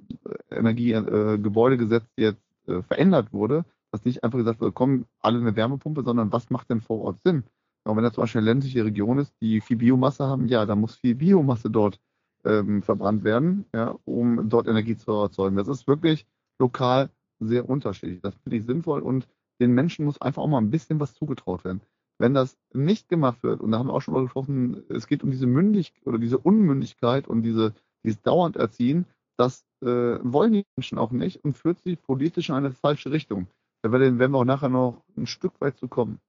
Energiegebäudegesetz 0.52 2.04
äh, 2.18 2.22
jetzt 2.22 2.44
äh, 2.68 2.82
verändert 2.84 3.34
wurde, 3.34 3.66
dass 3.92 4.06
nicht 4.06 4.24
einfach 4.24 4.38
gesagt 4.38 4.62
wird, 4.62 4.76
komm, 4.76 5.06
alle 5.20 5.40
eine 5.40 5.56
Wärmepumpe, 5.56 6.04
sondern 6.04 6.32
was 6.32 6.50
macht 6.50 6.70
denn 6.70 6.82
vor 6.82 7.02
Ort 7.02 7.20
Sinn? 7.24 7.44
Und 7.86 7.96
wenn 7.96 8.04
das 8.04 8.14
zum 8.14 8.24
Beispiel 8.24 8.40
eine 8.40 8.50
ländliche 8.50 8.84
Region 8.84 9.18
ist, 9.18 9.34
die 9.42 9.62
viel 9.62 9.78
Biomasse 9.78 10.26
haben, 10.26 10.48
ja, 10.48 10.66
dann 10.66 10.82
muss 10.82 10.96
viel 10.96 11.16
Biomasse 11.16 11.70
dort 11.70 12.00
ähm, 12.44 12.84
verbrannt 12.84 13.24
werden, 13.24 13.66
ja, 13.74 13.96
um 14.06 14.50
dort 14.50 14.68
Energie 14.68 14.98
zu 14.98 15.12
erzeugen. 15.12 15.56
Das 15.56 15.70
ist 15.70 15.88
wirklich 15.88 16.26
lokal 16.60 17.10
sehr 17.40 17.70
unterschiedlich. 17.70 18.22
Das 18.22 18.36
finde 18.36 18.58
ich 18.58 18.66
sinnvoll 18.66 19.02
und 19.02 19.28
den 19.60 19.72
Menschen 19.72 20.06
muss 20.06 20.22
einfach 20.22 20.44
auch 20.44 20.48
mal 20.48 20.60
ein 20.60 20.70
bisschen 20.72 21.00
was 21.00 21.14
zugetraut 21.14 21.64
werden. 21.64 21.82
Wenn 22.20 22.34
das 22.34 22.58
nicht 22.74 23.10
gemacht 23.10 23.44
wird, 23.44 23.62
und 23.62 23.72
da 23.72 23.80
haben 23.80 23.88
wir 23.88 23.94
auch 23.94 24.02
schon 24.02 24.14
mal 24.14 24.24
gesprochen, 24.24 24.84
es 24.90 25.08
geht 25.08 25.24
um 25.24 25.32
diese 25.32 25.46
Mündigkeit 25.46 26.06
oder 26.08 26.18
diese 26.18 26.38
Unmündigkeit 26.38 27.28
und 27.28 27.44
diese, 27.44 27.74
dieses 28.04 28.22
dauernd 28.22 28.56
Erziehen, 28.56 29.06
das 29.38 29.66
äh, 29.82 29.86
wollen 29.86 30.54
die 30.54 30.66
Menschen 30.76 30.98
auch 30.98 31.12
nicht 31.12 31.44
und 31.44 31.56
führt 31.56 31.80
sie 31.84 31.96
politisch 31.96 32.50
in 32.50 32.56
eine 32.56 32.72
falsche 32.72 33.12
Richtung. 33.12 33.48
Da 33.84 33.92
werden 33.92 34.20
wir 34.20 34.34
auch 34.34 34.46
nachher 34.46 34.70
noch 34.70 35.04
ein 35.16 35.28
Stück 35.28 35.62
weit 35.62 35.78
zu 35.78 35.88
kommen. 35.88 36.20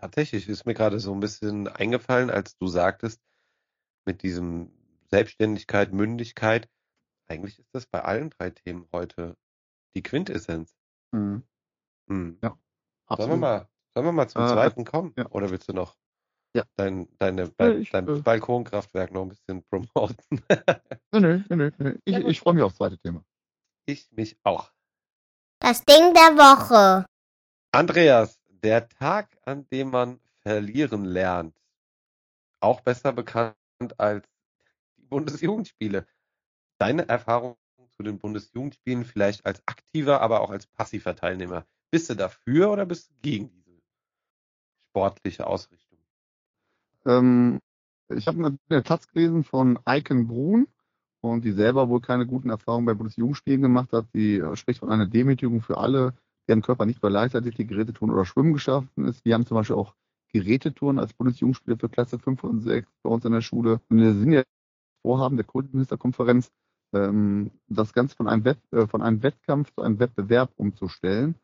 Tatsächlich 0.00 0.48
ist 0.48 0.66
mir 0.66 0.74
gerade 0.74 0.98
so 0.98 1.12
ein 1.12 1.20
bisschen 1.20 1.68
eingefallen, 1.68 2.30
als 2.30 2.56
du 2.56 2.66
sagtest, 2.66 3.20
mit 4.06 4.22
diesem 4.22 4.70
Selbstständigkeit, 5.10 5.92
Mündigkeit. 5.92 6.68
Eigentlich 7.26 7.58
ist 7.58 7.74
das 7.74 7.86
bei 7.86 8.02
allen 8.02 8.30
drei 8.30 8.50
Themen 8.50 8.86
heute 8.92 9.36
die 9.94 10.02
Quintessenz. 10.02 10.74
Mhm. 11.12 11.42
Mhm. 12.06 12.38
Ja, 12.42 12.58
absolut. 13.06 13.30
Sollen 13.30 13.30
wir 13.30 13.36
mal, 13.46 13.68
sollen 13.94 14.06
wir 14.06 14.12
mal 14.12 14.28
zum 14.28 14.42
äh, 14.42 14.48
zweiten 14.48 14.84
kommen? 14.84 15.14
Ja. 15.16 15.26
Oder 15.30 15.50
willst 15.50 15.68
du 15.68 15.72
noch 15.72 15.96
ja. 16.54 16.64
dein, 16.76 17.08
deine, 17.18 17.48
dein, 17.50 17.80
ich, 17.80 17.90
dein 17.90 18.08
äh, 18.08 18.20
Balkonkraftwerk 18.20 19.12
noch 19.12 19.22
ein 19.22 19.28
bisschen 19.28 19.64
promoten? 19.64 20.42
nö, 21.12 21.42
nö, 21.48 21.70
nö. 21.78 21.98
Ich, 22.04 22.16
ich 22.16 22.40
freue 22.40 22.54
mich 22.54 22.62
aufs 22.62 22.76
zweite 22.76 22.98
Thema. 22.98 23.24
Ich 23.86 24.10
mich 24.12 24.36
auch. 24.42 24.72
Das 25.60 25.84
Ding 25.84 26.12
der 26.14 26.36
Woche. 26.36 27.06
Andreas, 27.72 28.40
der 28.48 28.88
Tag, 28.88 29.36
an 29.44 29.66
dem 29.70 29.90
man 29.90 30.20
verlieren 30.42 31.04
lernt. 31.04 31.56
Auch 32.60 32.80
besser 32.80 33.12
bekannt 33.12 33.56
als 33.98 34.26
die 34.96 35.06
Bundesjugendspiele. 35.06 36.06
Deine 36.78 37.08
Erfahrung 37.08 37.56
zu 37.96 38.02
den 38.02 38.18
Bundesjugendspielen 38.18 39.04
vielleicht 39.04 39.46
als 39.46 39.62
aktiver, 39.66 40.20
aber 40.20 40.40
auch 40.40 40.50
als 40.50 40.66
passiver 40.66 41.14
Teilnehmer. 41.14 41.66
Bist 41.90 42.10
du 42.10 42.14
dafür 42.14 42.70
oder 42.70 42.86
bist 42.86 43.10
du 43.10 43.14
gegen 43.22 43.50
diese 43.50 43.63
sportliche 44.94 45.46
Ausrichtung? 45.46 45.98
Ähm, 47.04 47.58
ich 48.08 48.28
habe 48.28 48.56
eine 48.68 48.82
Taz 48.84 49.08
gelesen 49.08 49.42
von 49.42 49.78
Eiken 49.84 50.28
Brun 50.28 50.68
und 51.20 51.44
die 51.44 51.52
selber 51.52 51.88
wohl 51.88 52.00
keine 52.00 52.26
guten 52.26 52.50
Erfahrungen 52.50 52.86
bei 52.86 52.94
Bundesjugendspielen 52.94 53.62
gemacht 53.62 53.92
hat. 53.92 54.06
Die 54.14 54.42
spricht 54.54 54.80
von 54.80 54.90
einer 54.90 55.06
Demütigung 55.06 55.62
für 55.62 55.78
alle, 55.78 56.14
deren 56.46 56.62
Körper 56.62 56.86
nicht 56.86 57.00
bei 57.00 57.08
Leichtathletik, 57.08 57.68
Gerätetouren 57.68 58.12
oder 58.12 58.24
Schwimmen 58.24 58.52
geschaffen 58.52 59.06
ist. 59.06 59.24
Wir 59.24 59.34
haben 59.34 59.46
zum 59.46 59.56
Beispiel 59.56 59.76
auch 59.76 59.94
Gerätetouren 60.32 60.98
als 60.98 61.12
Bundesjugendspiele 61.14 61.76
für 61.76 61.88
Klasse 61.88 62.18
5 62.18 62.44
und 62.44 62.60
6 62.60 62.88
bei 63.02 63.10
uns 63.10 63.24
in 63.24 63.32
der 63.32 63.40
Schule. 63.40 63.80
Und 63.88 63.98
wir 63.98 64.14
sind 64.14 64.32
ja 64.32 64.42
Vorhaben 65.02 65.36
der 65.36 65.46
Kultusministerkonferenz, 65.46 66.52
ähm, 66.92 67.50
das 67.68 67.92
Ganze 67.92 68.14
von 68.14 68.28
einem, 68.28 68.44
Wett, 68.44 68.58
äh, 68.72 68.86
von 68.86 69.02
einem 69.02 69.22
Wettkampf 69.22 69.72
zu 69.74 69.82
einem 69.82 69.98
Wettbewerb 69.98 70.52
umzustellen. 70.56 71.34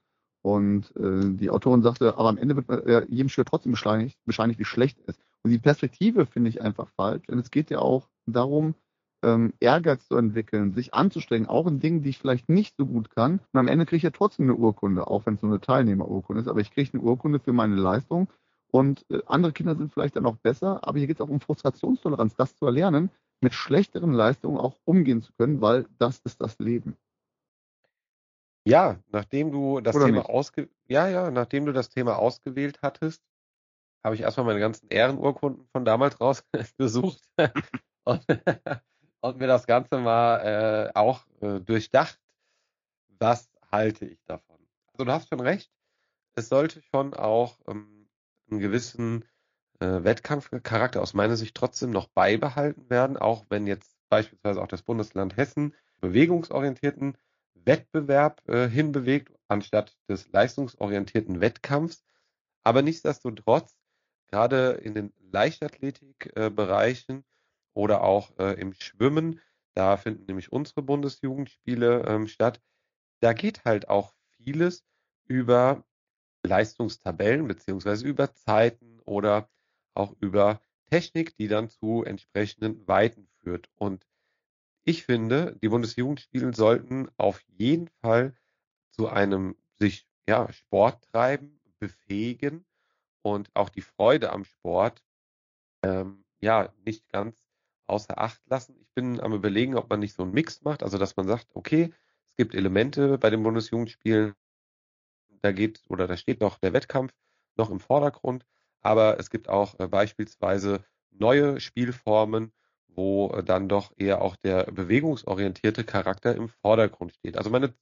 Und 0.42 0.94
äh, 0.96 1.36
die 1.36 1.50
Autorin 1.50 1.82
sagte, 1.82 2.16
aber 2.16 2.28
am 2.28 2.38
Ende 2.38 2.56
wird 2.56 2.68
äh, 2.68 3.06
jedem 3.08 3.28
Schüler 3.28 3.44
trotzdem 3.44 3.72
bescheinigt, 3.72 4.18
bescheinigt, 4.24 4.58
wie 4.58 4.64
schlecht 4.64 4.98
es 5.00 5.16
ist. 5.16 5.20
Und 5.42 5.50
die 5.50 5.58
Perspektive 5.58 6.26
finde 6.26 6.50
ich 6.50 6.62
einfach 6.62 6.88
falsch, 6.96 7.26
denn 7.26 7.38
es 7.38 7.50
geht 7.50 7.70
ja 7.70 7.78
auch 7.78 8.08
darum, 8.26 8.74
ähm, 9.22 9.52
Ehrgeiz 9.60 10.06
zu 10.06 10.16
entwickeln, 10.16 10.72
sich 10.72 10.94
anzustrengen, 10.94 11.48
auch 11.48 11.66
in 11.66 11.80
Dingen, 11.80 12.02
die 12.02 12.10
ich 12.10 12.18
vielleicht 12.18 12.48
nicht 12.48 12.76
so 12.76 12.86
gut 12.86 13.10
kann. 13.10 13.40
Und 13.52 13.60
am 13.60 13.68
Ende 13.68 13.84
kriege 13.84 13.98
ich 13.98 14.02
ja 14.02 14.10
trotzdem 14.10 14.46
eine 14.46 14.54
Urkunde, 14.54 15.06
auch 15.06 15.26
wenn 15.26 15.34
es 15.34 15.42
nur 15.42 15.52
eine 15.52 15.60
Teilnehmerurkunde 15.60 16.40
ist. 16.40 16.48
Aber 16.48 16.60
ich 16.60 16.70
kriege 16.70 16.90
eine 16.94 17.02
Urkunde 17.02 17.38
für 17.38 17.52
meine 17.52 17.76
Leistung. 17.76 18.28
Und 18.70 19.04
äh, 19.10 19.20
andere 19.26 19.52
Kinder 19.52 19.74
sind 19.76 19.92
vielleicht 19.92 20.16
dann 20.16 20.26
auch 20.26 20.36
besser, 20.36 20.86
aber 20.86 20.98
hier 20.98 21.06
geht 21.06 21.16
es 21.16 21.20
auch 21.20 21.28
um 21.28 21.40
Frustrationstoleranz, 21.40 22.36
das 22.36 22.56
zu 22.56 22.66
erlernen, 22.66 23.10
mit 23.40 23.54
schlechteren 23.54 24.12
Leistungen 24.12 24.58
auch 24.58 24.76
umgehen 24.84 25.22
zu 25.22 25.32
können, 25.32 25.60
weil 25.60 25.86
das 25.98 26.20
ist 26.20 26.40
das 26.40 26.58
Leben. 26.58 26.96
Ja, 28.70 28.98
nachdem 29.08 29.50
du 29.50 29.80
das 29.80 29.96
Oder 29.96 30.06
Thema 30.06 30.28
ausge 30.28 30.68
ja, 30.86 31.08
ja, 31.08 31.30
nachdem 31.30 31.66
du 31.66 31.72
das 31.72 31.88
Thema 31.88 32.18
ausgewählt 32.18 32.80
hattest, 32.82 33.22
habe 34.02 34.14
ich 34.14 34.22
erstmal 34.22 34.46
meine 34.46 34.60
ganzen 34.60 34.88
Ehrenurkunden 34.88 35.66
von 35.72 35.84
damals 35.84 36.20
rausgesucht 36.20 37.22
und, 38.04 38.24
und, 39.20 39.38
mir 39.38 39.46
das 39.46 39.66
Ganze 39.66 39.98
mal 39.98 40.38
äh, 40.38 40.98
auch 40.98 41.26
äh, 41.40 41.60
durchdacht. 41.60 42.18
Was 43.18 43.50
halte 43.70 44.06
ich 44.06 44.22
davon? 44.24 44.56
Also 44.92 45.04
du 45.04 45.12
hast 45.12 45.28
schon 45.28 45.40
recht, 45.40 45.70
es 46.34 46.48
sollte 46.48 46.82
schon 46.82 47.14
auch 47.14 47.58
ähm, 47.66 48.08
einen 48.50 48.60
gewissen 48.60 49.24
äh, 49.80 50.04
Wettkampfcharakter 50.04 51.02
aus 51.02 51.14
meiner 51.14 51.36
Sicht 51.36 51.54
trotzdem 51.54 51.90
noch 51.90 52.08
beibehalten 52.08 52.88
werden, 52.88 53.16
auch 53.16 53.46
wenn 53.48 53.66
jetzt 53.66 53.96
beispielsweise 54.08 54.62
auch 54.62 54.68
das 54.68 54.82
Bundesland 54.82 55.36
Hessen 55.36 55.74
bewegungsorientierten 56.00 57.16
Wettbewerb 57.70 58.42
äh, 58.48 58.68
hinbewegt, 58.68 59.38
anstatt 59.46 59.96
des 60.08 60.28
leistungsorientierten 60.32 61.40
Wettkampfs. 61.40 62.04
Aber 62.64 62.82
nichtsdestotrotz, 62.82 63.78
gerade 64.26 64.72
in 64.72 64.94
den 64.94 65.12
Leichtathletikbereichen 65.30 67.18
äh, 67.18 67.22
oder 67.74 68.02
auch 68.02 68.36
äh, 68.40 68.60
im 68.60 68.72
Schwimmen, 68.72 69.40
da 69.74 69.96
finden 69.96 70.24
nämlich 70.26 70.50
unsere 70.50 70.82
Bundesjugendspiele 70.82 72.06
ähm, 72.08 72.26
statt, 72.26 72.60
da 73.20 73.34
geht 73.34 73.64
halt 73.64 73.88
auch 73.88 74.14
vieles 74.36 74.84
über 75.26 75.84
Leistungstabellen 76.42 77.46
beziehungsweise 77.46 78.04
über 78.04 78.34
Zeiten 78.34 78.98
oder 79.04 79.48
auch 79.94 80.12
über 80.18 80.60
Technik, 80.90 81.36
die 81.36 81.46
dann 81.46 81.68
zu 81.68 82.02
entsprechenden 82.02 82.88
Weiten 82.88 83.28
führt. 83.38 83.70
Und 83.76 84.04
ich 84.84 85.04
finde, 85.04 85.56
die 85.62 85.68
Bundesjugendspiele 85.68 86.54
sollten 86.54 87.08
auf 87.16 87.40
jeden 87.48 87.88
Fall 88.00 88.34
zu 88.90 89.08
einem 89.08 89.56
sich 89.78 90.06
ja, 90.28 90.52
Sport 90.52 91.04
treiben, 91.12 91.60
befähigen 91.78 92.64
und 93.22 93.50
auch 93.54 93.68
die 93.68 93.82
Freude 93.82 94.32
am 94.32 94.44
Sport 94.44 95.02
ähm, 95.82 96.24
ja 96.40 96.72
nicht 96.84 97.08
ganz 97.08 97.38
außer 97.86 98.18
Acht 98.18 98.40
lassen. 98.46 98.76
Ich 98.80 98.92
bin 98.94 99.20
am 99.20 99.32
überlegen, 99.32 99.76
ob 99.76 99.90
man 99.90 100.00
nicht 100.00 100.14
so 100.14 100.22
einen 100.22 100.32
Mix 100.32 100.62
macht, 100.62 100.82
also 100.82 100.98
dass 100.98 101.16
man 101.16 101.26
sagt, 101.26 101.48
okay, 101.54 101.92
es 102.26 102.36
gibt 102.36 102.54
Elemente 102.54 103.18
bei 103.18 103.30
den 103.30 103.42
Bundesjugendspielen, 103.42 104.34
da 105.42 105.52
geht 105.52 105.82
oder 105.88 106.06
da 106.06 106.16
steht 106.16 106.40
noch 106.40 106.58
der 106.58 106.72
Wettkampf 106.72 107.12
noch 107.56 107.70
im 107.70 107.80
Vordergrund, 107.80 108.46
aber 108.80 109.18
es 109.18 109.30
gibt 109.30 109.48
auch 109.48 109.78
äh, 109.80 109.88
beispielsweise 109.88 110.84
neue 111.10 111.60
Spielformen, 111.60 112.52
wo 112.94 113.30
äh, 113.30 113.42
dann 113.42 113.68
doch 113.68 113.92
eher 113.96 114.22
auch 114.22 114.36
der 114.36 114.64
bewegungsorientierte 114.64 115.84
Charakter 115.84 116.34
im 116.34 116.48
Vordergrund 116.48 117.12
steht. 117.12 117.36
Also 117.36 117.50
meine, 117.50 117.74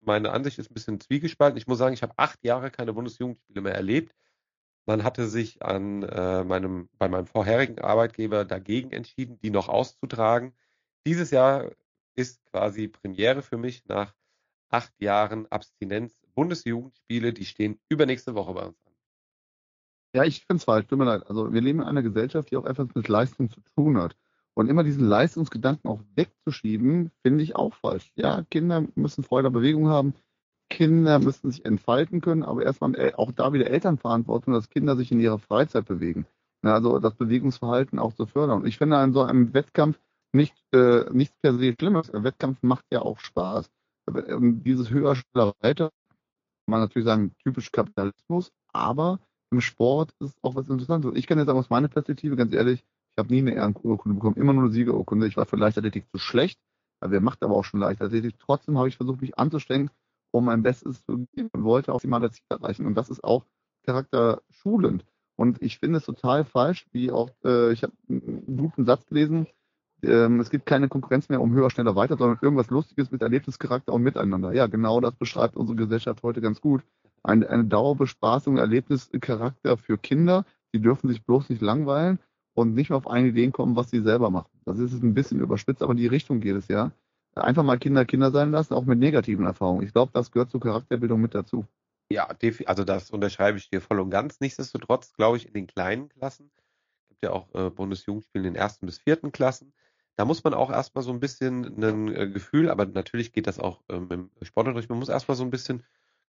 meine 0.00 0.32
Ansicht 0.32 0.58
ist 0.58 0.70
ein 0.70 0.74
bisschen 0.74 1.00
zwiegespalten. 1.00 1.58
Ich 1.58 1.66
muss 1.66 1.78
sagen, 1.78 1.94
ich 1.94 2.02
habe 2.02 2.14
acht 2.16 2.42
Jahre 2.44 2.70
keine 2.70 2.92
Bundesjugendspiele 2.92 3.60
mehr 3.60 3.74
erlebt. 3.74 4.14
Man 4.86 5.04
hatte 5.04 5.28
sich 5.28 5.62
an 5.62 6.02
äh, 6.02 6.44
meinem, 6.44 6.88
bei 6.98 7.08
meinem 7.08 7.26
vorherigen 7.26 7.78
Arbeitgeber 7.78 8.44
dagegen 8.44 8.90
entschieden, 8.90 9.38
die 9.38 9.50
noch 9.50 9.68
auszutragen. 9.68 10.54
Dieses 11.06 11.30
Jahr 11.30 11.72
ist 12.16 12.42
quasi 12.46 12.88
Premiere 12.88 13.42
für 13.42 13.58
mich 13.58 13.84
nach 13.86 14.14
acht 14.70 14.92
Jahren 15.00 15.46
Abstinenz. 15.46 16.14
Bundesjugendspiele, 16.34 17.32
die 17.32 17.44
stehen 17.44 17.80
übernächste 17.88 18.34
Woche 18.34 18.54
bei 18.54 18.62
uns 18.62 18.78
an. 18.86 18.92
Ja, 20.14 20.24
ich 20.24 20.44
finde 20.46 20.58
es 20.58 20.64
falsch, 20.64 20.86
tut 20.86 20.98
mir 20.98 21.04
leid. 21.04 21.26
Also 21.26 21.52
wir 21.52 21.60
leben 21.60 21.80
in 21.80 21.86
einer 21.86 22.02
Gesellschaft, 22.02 22.50
die 22.50 22.56
auch 22.56 22.64
etwas 22.64 22.88
mit 22.94 23.08
Leistung 23.08 23.50
zu 23.50 23.60
tun 23.74 23.98
hat. 23.98 24.16
Und 24.58 24.68
immer 24.68 24.82
diesen 24.82 25.06
Leistungsgedanken 25.06 25.88
auch 25.88 26.00
wegzuschieben, 26.16 27.12
finde 27.22 27.44
ich 27.44 27.54
auch 27.54 27.74
falsch. 27.74 28.10
Ja, 28.16 28.42
Kinder 28.50 28.88
müssen 28.96 29.22
Freude 29.22 29.46
an 29.46 29.52
Bewegung 29.52 29.86
haben. 29.86 30.14
Kinder 30.68 31.20
müssen 31.20 31.52
sich 31.52 31.64
entfalten 31.64 32.20
können, 32.20 32.42
aber 32.42 32.64
erstmal 32.64 33.14
auch 33.14 33.30
da 33.30 33.52
wieder 33.52 33.70
Elternverantwortung, 33.70 34.52
dass 34.52 34.68
Kinder 34.68 34.96
sich 34.96 35.12
in 35.12 35.20
ihrer 35.20 35.38
Freizeit 35.38 35.84
bewegen. 35.84 36.26
Also 36.62 36.98
das 36.98 37.14
Bewegungsverhalten 37.14 38.00
auch 38.00 38.14
zu 38.14 38.26
fördern. 38.26 38.62
Und 38.62 38.66
ich 38.66 38.78
finde 38.78 38.96
an 38.96 39.12
so 39.12 39.22
einem 39.22 39.54
Wettkampf 39.54 40.00
nicht, 40.32 40.56
äh, 40.74 41.04
nichts 41.12 41.36
per 41.40 41.54
se 41.54 41.76
Schlimmes. 41.78 42.12
Ein 42.12 42.24
Wettkampf 42.24 42.60
macht 42.62 42.84
ja 42.92 43.02
auch 43.02 43.20
Spaß. 43.20 43.70
Und 44.06 44.64
dieses 44.64 44.90
höher, 44.90 45.14
schneller, 45.14 45.54
weiter, 45.60 45.90
kann 46.08 46.18
man 46.66 46.80
natürlich 46.80 47.06
sagen, 47.06 47.30
typisch 47.44 47.70
Kapitalismus, 47.70 48.50
aber 48.72 49.20
im 49.52 49.60
Sport 49.60 50.16
ist 50.18 50.36
auch 50.42 50.56
was 50.56 50.68
Interessantes. 50.68 51.12
Ich 51.14 51.28
kann 51.28 51.38
jetzt 51.38 51.46
sagen, 51.46 51.60
aus 51.60 51.70
meiner 51.70 51.86
Perspektive, 51.86 52.34
ganz 52.34 52.52
ehrlich, 52.52 52.84
ich 53.18 53.20
habe 53.20 53.34
nie 53.34 53.40
eine 53.40 53.54
Ehrenurkunde 53.54 54.14
bekommen, 54.14 54.36
immer 54.36 54.52
nur 54.52 54.62
eine 54.62 54.72
Siegerurkunde. 54.72 55.26
Ich 55.26 55.36
war 55.36 55.44
für 55.44 55.56
Leichtathletik 55.56 56.08
zu 56.12 56.18
schlecht, 56.18 56.60
wer 57.00 57.20
macht 57.20 57.42
aber 57.42 57.56
auch 57.56 57.64
schon 57.64 57.80
Leichtathletik. 57.80 58.38
Trotzdem 58.38 58.78
habe 58.78 58.86
ich 58.86 58.96
versucht, 58.96 59.20
mich 59.20 59.36
anzustrengen, 59.36 59.90
um 60.30 60.44
mein 60.44 60.62
Bestes 60.62 61.04
zu 61.04 61.26
geben 61.32 61.48
und 61.52 61.64
wollte 61.64 61.92
auch 61.92 62.04
immer 62.04 62.20
das 62.20 62.34
Ziel 62.34 62.44
erreichen. 62.48 62.86
Und 62.86 62.94
das 62.94 63.10
ist 63.10 63.24
auch 63.24 63.44
charakterschulend. 63.84 65.04
Und 65.34 65.60
ich 65.62 65.80
finde 65.80 65.98
es 65.98 66.04
total 66.04 66.44
falsch, 66.44 66.86
wie 66.92 67.10
auch, 67.10 67.30
äh, 67.44 67.72
ich 67.72 67.82
habe 67.82 67.92
einen 68.08 68.56
guten 68.56 68.84
Satz 68.84 69.04
gelesen, 69.06 69.48
ähm, 70.04 70.38
es 70.38 70.50
gibt 70.50 70.66
keine 70.66 70.88
Konkurrenz 70.88 71.28
mehr 71.28 71.40
um 71.40 71.52
höher, 71.52 71.70
schneller, 71.70 71.96
weiter, 71.96 72.16
sondern 72.16 72.38
irgendwas 72.40 72.70
Lustiges 72.70 73.10
mit 73.10 73.20
Erlebnischarakter 73.20 73.92
und 73.92 74.04
Miteinander. 74.04 74.52
Ja, 74.52 74.68
genau 74.68 75.00
das 75.00 75.16
beschreibt 75.16 75.56
unsere 75.56 75.76
Gesellschaft 75.76 76.22
heute 76.22 76.40
ganz 76.40 76.60
gut. 76.60 76.84
Eine, 77.24 77.50
eine 77.50 77.64
Dauerbespaßung, 77.64 78.58
Erlebnischarakter 78.58 79.76
für 79.76 79.98
Kinder. 79.98 80.44
Die 80.72 80.80
dürfen 80.80 81.08
sich 81.08 81.24
bloß 81.24 81.48
nicht 81.48 81.62
langweilen 81.62 82.20
und 82.58 82.74
nicht 82.74 82.90
mehr 82.90 82.96
auf 82.96 83.08
eigene 83.08 83.30
Ideen 83.30 83.52
kommen, 83.52 83.76
was 83.76 83.90
sie 83.90 84.00
selber 84.00 84.30
machen. 84.30 84.50
Das 84.64 84.78
ist 84.78 85.02
ein 85.02 85.14
bisschen 85.14 85.40
überspitzt, 85.40 85.82
aber 85.82 85.92
in 85.92 85.98
die 85.98 86.06
Richtung 86.06 86.40
geht 86.40 86.56
es 86.56 86.68
ja. 86.68 86.92
Einfach 87.34 87.62
mal 87.62 87.78
Kinder 87.78 88.04
Kinder 88.04 88.30
sein 88.30 88.50
lassen, 88.50 88.74
auch 88.74 88.84
mit 88.84 88.98
negativen 88.98 89.46
Erfahrungen. 89.46 89.86
Ich 89.86 89.92
glaube, 89.92 90.10
das 90.12 90.32
gehört 90.32 90.50
zur 90.50 90.60
Charakterbildung 90.60 91.20
mit 91.20 91.34
dazu. 91.34 91.64
Ja, 92.10 92.28
also 92.66 92.84
das 92.84 93.10
unterschreibe 93.10 93.58
ich 93.58 93.70
dir 93.70 93.80
voll 93.80 94.00
und 94.00 94.10
ganz. 94.10 94.40
Nichtsdestotrotz 94.40 95.12
glaube 95.12 95.36
ich 95.36 95.46
in 95.46 95.52
den 95.52 95.66
kleinen 95.66 96.08
Klassen, 96.08 96.50
gibt 97.08 97.22
ja 97.22 97.30
auch 97.30 97.54
äh, 97.54 97.70
Bundesjugendspiele 97.70 98.48
in 98.48 98.54
den 98.54 98.60
ersten 98.60 98.86
bis 98.86 98.98
vierten 98.98 99.30
Klassen, 99.30 99.72
da 100.18 100.24
muss 100.24 100.42
man 100.42 100.52
auch 100.52 100.70
erstmal 100.70 101.04
so 101.04 101.12
ein 101.12 101.20
bisschen 101.20 101.80
ein 101.80 102.08
äh, 102.08 102.28
Gefühl, 102.28 102.70
aber 102.70 102.86
natürlich 102.86 103.32
geht 103.32 103.46
das 103.46 103.60
auch 103.60 103.84
ähm, 103.88 104.08
im 104.10 104.30
Sportunterricht, 104.42 104.90
man 104.90 104.98
muss 104.98 105.08
erstmal 105.08 105.36
so 105.36 105.44
ein 105.44 105.50
bisschen 105.50 105.84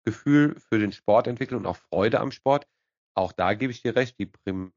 Gefühl 0.06 0.56
für 0.60 0.78
den 0.78 0.92
Sport 0.92 1.26
entwickeln 1.26 1.58
und 1.58 1.66
auch 1.66 1.76
Freude 1.76 2.20
am 2.20 2.32
Sport. 2.32 2.68
Auch 3.16 3.32
da 3.32 3.56
gebe 3.56 3.72
ich 3.72 3.82
dir 3.82 3.96
recht, 3.96 4.20
die 4.20 4.28
prim, 4.28 4.74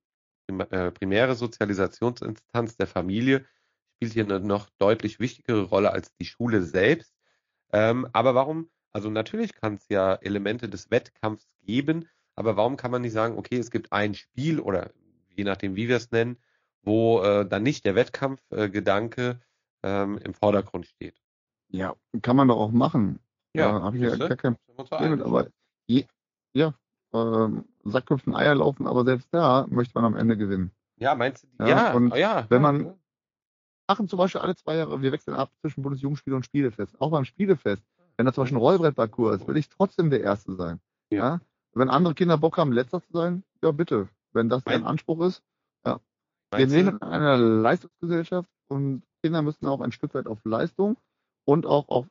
primäre 0.58 1.34
Sozialisationsinstanz 1.34 2.76
der 2.76 2.86
Familie 2.86 3.46
spielt 3.96 4.12
hier 4.12 4.24
eine 4.24 4.40
noch 4.40 4.68
deutlich 4.78 5.20
wichtigere 5.20 5.62
Rolle 5.62 5.92
als 5.92 6.12
die 6.14 6.24
Schule 6.24 6.62
selbst. 6.62 7.14
Ähm, 7.72 8.08
aber 8.12 8.34
warum, 8.34 8.70
also 8.92 9.10
natürlich 9.10 9.54
kann 9.54 9.74
es 9.74 9.88
ja 9.88 10.14
Elemente 10.16 10.68
des 10.68 10.90
Wettkampfs 10.90 11.48
geben, 11.62 12.08
aber 12.34 12.56
warum 12.56 12.76
kann 12.76 12.90
man 12.90 13.02
nicht 13.02 13.12
sagen, 13.12 13.38
okay, 13.38 13.58
es 13.58 13.70
gibt 13.70 13.92
ein 13.92 14.14
Spiel 14.14 14.60
oder 14.60 14.90
je 15.28 15.44
nachdem, 15.44 15.76
wie 15.76 15.88
wir 15.88 15.96
es 15.96 16.10
nennen, 16.10 16.38
wo 16.82 17.22
äh, 17.22 17.46
dann 17.46 17.62
nicht 17.62 17.84
der 17.84 17.94
Wettkampfgedanke 17.94 19.40
äh, 19.82 20.02
ähm, 20.02 20.18
im 20.18 20.34
Vordergrund 20.34 20.86
steht. 20.86 21.20
Ja, 21.68 21.94
kann 22.22 22.36
man 22.36 22.48
doch 22.48 22.56
auch 22.56 22.72
machen. 22.72 23.20
Ja, 23.54 23.72
da 23.72 23.82
habe 23.82 23.96
ich 23.96 24.02
ja 24.02 24.16
gar 24.16 24.36
kein 24.36 24.56
Problem 24.56 25.10
mit. 25.12 25.22
Aber 25.22 25.48
je, 25.86 26.06
ja, 26.52 26.74
ähm, 27.12 27.64
Sackköpfen 27.84 28.34
Eier 28.34 28.54
laufen, 28.54 28.86
aber 28.86 29.04
selbst 29.04 29.28
da 29.32 29.66
möchte 29.68 29.94
man 29.94 30.04
am 30.04 30.16
Ende 30.16 30.36
gewinnen. 30.36 30.70
Ja, 30.96 31.14
meinst 31.14 31.44
du? 31.44 31.64
Ja, 31.64 31.68
ja, 31.68 31.92
und 31.94 32.14
ja, 32.14 32.46
wenn 32.48 32.62
man 32.62 32.84
ja. 32.84 32.94
machen 33.88 34.08
zum 34.08 34.18
Beispiel 34.18 34.40
alle 34.40 34.54
zwei 34.54 34.76
Jahre, 34.76 35.02
wir 35.02 35.12
wechseln 35.12 35.36
ab 35.36 35.50
zwischen 35.60 35.82
Bundesjugendspiele 35.82 36.36
und 36.36 36.44
Spielefest. 36.44 37.00
Auch 37.00 37.10
beim 37.10 37.24
Spielefest, 37.24 37.82
wenn 38.16 38.26
da 38.26 38.32
zum 38.32 38.42
Beispiel 38.42 38.58
ein 38.58 38.62
Rollbrettparcours 38.62 39.36
ist, 39.36 39.48
will 39.48 39.56
ich 39.56 39.68
trotzdem 39.68 40.10
der 40.10 40.22
Erste 40.22 40.54
sein. 40.54 40.80
Ja. 41.10 41.18
ja. 41.18 41.40
Wenn 41.74 41.88
andere 41.88 42.14
Kinder 42.14 42.38
Bock 42.38 42.58
haben, 42.58 42.72
Letzter 42.72 43.02
zu 43.02 43.12
sein, 43.12 43.44
ja 43.62 43.72
bitte. 43.72 44.08
Wenn 44.32 44.48
das 44.48 44.64
dein 44.64 44.84
Anspruch 44.84 45.26
ist, 45.26 45.42
wir 46.54 46.66
leben 46.66 46.98
in 46.98 47.02
einer 47.02 47.36
Leistungsgesellschaft 47.36 48.48
und 48.68 49.02
Kinder 49.22 49.42
müssen 49.42 49.66
auch 49.66 49.80
ein 49.80 49.92
Stück 49.92 50.14
weit 50.14 50.26
auf 50.26 50.38
Leistung 50.44 50.96
und 51.44 51.66
auch 51.66 51.88
auf 51.88 52.06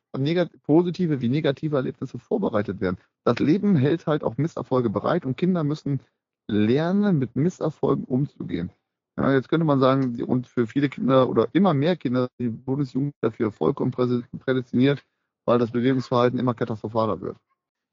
positive 0.64 1.20
wie 1.20 1.28
negative 1.28 1.76
Erlebnisse 1.76 2.18
vorbereitet 2.18 2.80
werden. 2.80 2.98
Das 3.24 3.38
Leben 3.38 3.76
hält 3.76 4.06
halt 4.06 4.24
auch 4.24 4.36
Misserfolge 4.36 4.90
bereit 4.90 5.24
und 5.24 5.36
Kinder 5.36 5.64
müssen 5.64 6.00
lernen, 6.48 7.18
mit 7.18 7.36
Misserfolgen 7.36 8.04
umzugehen. 8.04 8.70
Ja, 9.16 9.32
jetzt 9.32 9.48
könnte 9.48 9.66
man 9.66 9.78
sagen, 9.78 10.22
und 10.24 10.46
für 10.46 10.66
viele 10.66 10.88
Kinder 10.88 11.28
oder 11.28 11.48
immer 11.52 11.74
mehr 11.74 11.96
Kinder, 11.96 12.28
die 12.38 12.48
Bundesjugend 12.48 13.14
dafür 13.20 13.52
vollkommen 13.52 13.90
prädestiniert, 13.90 15.04
weil 15.44 15.58
das 15.58 15.70
Bewegungsverhalten 15.70 16.38
immer 16.38 16.54
katastrophaler 16.54 17.20
wird. 17.20 17.36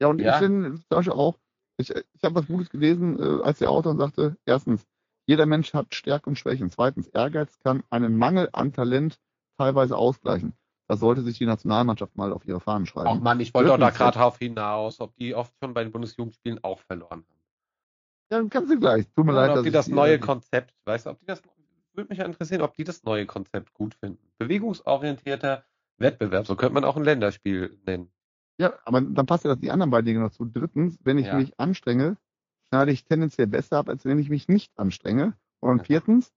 Ja, 0.01 0.07
und 0.07 0.19
ja. 0.19 0.33
ich 0.33 0.37
finde 0.37 0.75
zum 0.75 0.85
Beispiel 0.89 1.13
auch, 1.13 1.37
ich, 1.77 1.91
ich 1.91 2.23
habe 2.23 2.35
was 2.35 2.47
Gutes 2.47 2.69
gelesen, 2.69 3.19
äh, 3.19 3.43
als 3.43 3.59
der 3.59 3.69
Autor 3.69 3.95
sagte, 3.97 4.37
erstens, 4.45 4.85
jeder 5.27 5.45
Mensch 5.45 5.73
hat 5.73 5.93
Stärken 5.93 6.29
und 6.29 6.35
Schwächen. 6.37 6.71
Zweitens, 6.71 7.07
Ehrgeiz 7.07 7.59
kann 7.59 7.83
einen 7.89 8.17
Mangel 8.17 8.49
an 8.53 8.73
Talent 8.73 9.19
teilweise 9.57 9.95
ausgleichen. 9.95 10.53
Das 10.89 11.01
sollte 11.01 11.21
sich 11.21 11.37
die 11.37 11.45
Nationalmannschaft 11.45 12.15
mal 12.15 12.33
auf 12.33 12.43
ihre 12.45 12.59
Fahnen 12.59 12.87
schreiben. 12.87 13.09
Oh 13.09 13.15
Mann, 13.21 13.39
ich 13.39 13.53
wollte 13.53 13.69
doch 13.69 13.77
da 13.77 13.91
gerade 13.91 14.17
drauf 14.17 14.39
hinaus, 14.39 14.99
ob 14.99 15.15
die 15.17 15.35
oft 15.35 15.53
schon 15.61 15.75
bei 15.75 15.83
den 15.83 15.91
Bundesjugendspielen 15.91 16.63
auch 16.63 16.79
verloren 16.79 17.23
haben. 17.29 17.39
Ja, 18.31 18.39
dann 18.39 18.49
kannst 18.49 18.71
du 18.71 18.79
gleich. 18.79 19.05
Tut 19.15 19.23
mir 19.23 19.33
Oder 19.33 19.47
leid. 19.47 19.57
Ob 19.59 19.63
die 19.63 19.69
das 19.69 19.87
neue 19.87 20.17
die, 20.17 20.25
Konzept, 20.25 20.73
weißt 20.85 21.05
du, 21.05 21.11
ob 21.11 21.19
die 21.19 21.27
das, 21.27 21.43
würde 21.93 22.09
mich 22.09 22.17
interessieren, 22.17 22.63
ob 22.63 22.73
die 22.73 22.85
das 22.85 23.03
neue 23.03 23.27
Konzept 23.27 23.71
gut 23.75 23.93
finden. 23.93 24.31
Bewegungsorientierter 24.39 25.63
Wettbewerb, 25.99 26.47
so 26.47 26.55
könnte 26.55 26.73
man 26.73 26.83
auch 26.83 26.97
ein 26.97 27.03
Länderspiel 27.03 27.79
nennen. 27.85 28.11
Ja, 28.57 28.73
aber 28.83 29.01
dann 29.01 29.27
passt 29.27 29.43
ja 29.43 29.51
das 29.51 29.59
die 29.59 29.69
anderen 29.69 29.91
beiden 29.91 30.07
Dinge 30.07 30.21
dazu. 30.21 30.43
Drittens, 30.43 30.97
wenn 31.03 31.19
ich 31.19 31.27
ja. 31.27 31.35
mich 31.35 31.59
anstrenge, 31.59 32.17
schneide 32.69 32.91
ich 32.91 33.05
tendenziell 33.05 33.45
besser 33.45 33.77
ab, 33.77 33.89
als 33.89 34.05
wenn 34.05 34.17
ich 34.17 34.29
mich 34.31 34.47
nicht 34.47 34.71
anstrenge. 34.75 35.37
Und 35.59 35.85
viertens, 35.85 36.33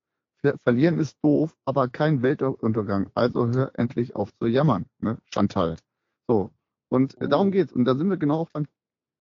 verlieren 0.64 0.98
ist 0.98 1.18
doof, 1.22 1.56
aber 1.64 1.88
kein 1.88 2.22
Weltuntergang. 2.22 3.10
Also 3.14 3.48
hör 3.48 3.72
endlich 3.74 4.16
auf 4.16 4.32
zu 4.38 4.46
jammern, 4.46 4.86
ne? 4.98 5.18
Chantal. 5.32 5.76
So. 6.28 6.50
Und 6.88 7.16
oh. 7.20 7.26
darum 7.26 7.52
geht's. 7.52 7.72
Und 7.72 7.84
da 7.84 7.94
sind 7.94 8.08
wir 8.08 8.16
genau 8.16 8.40
auch 8.40 8.50
beim, 8.50 8.66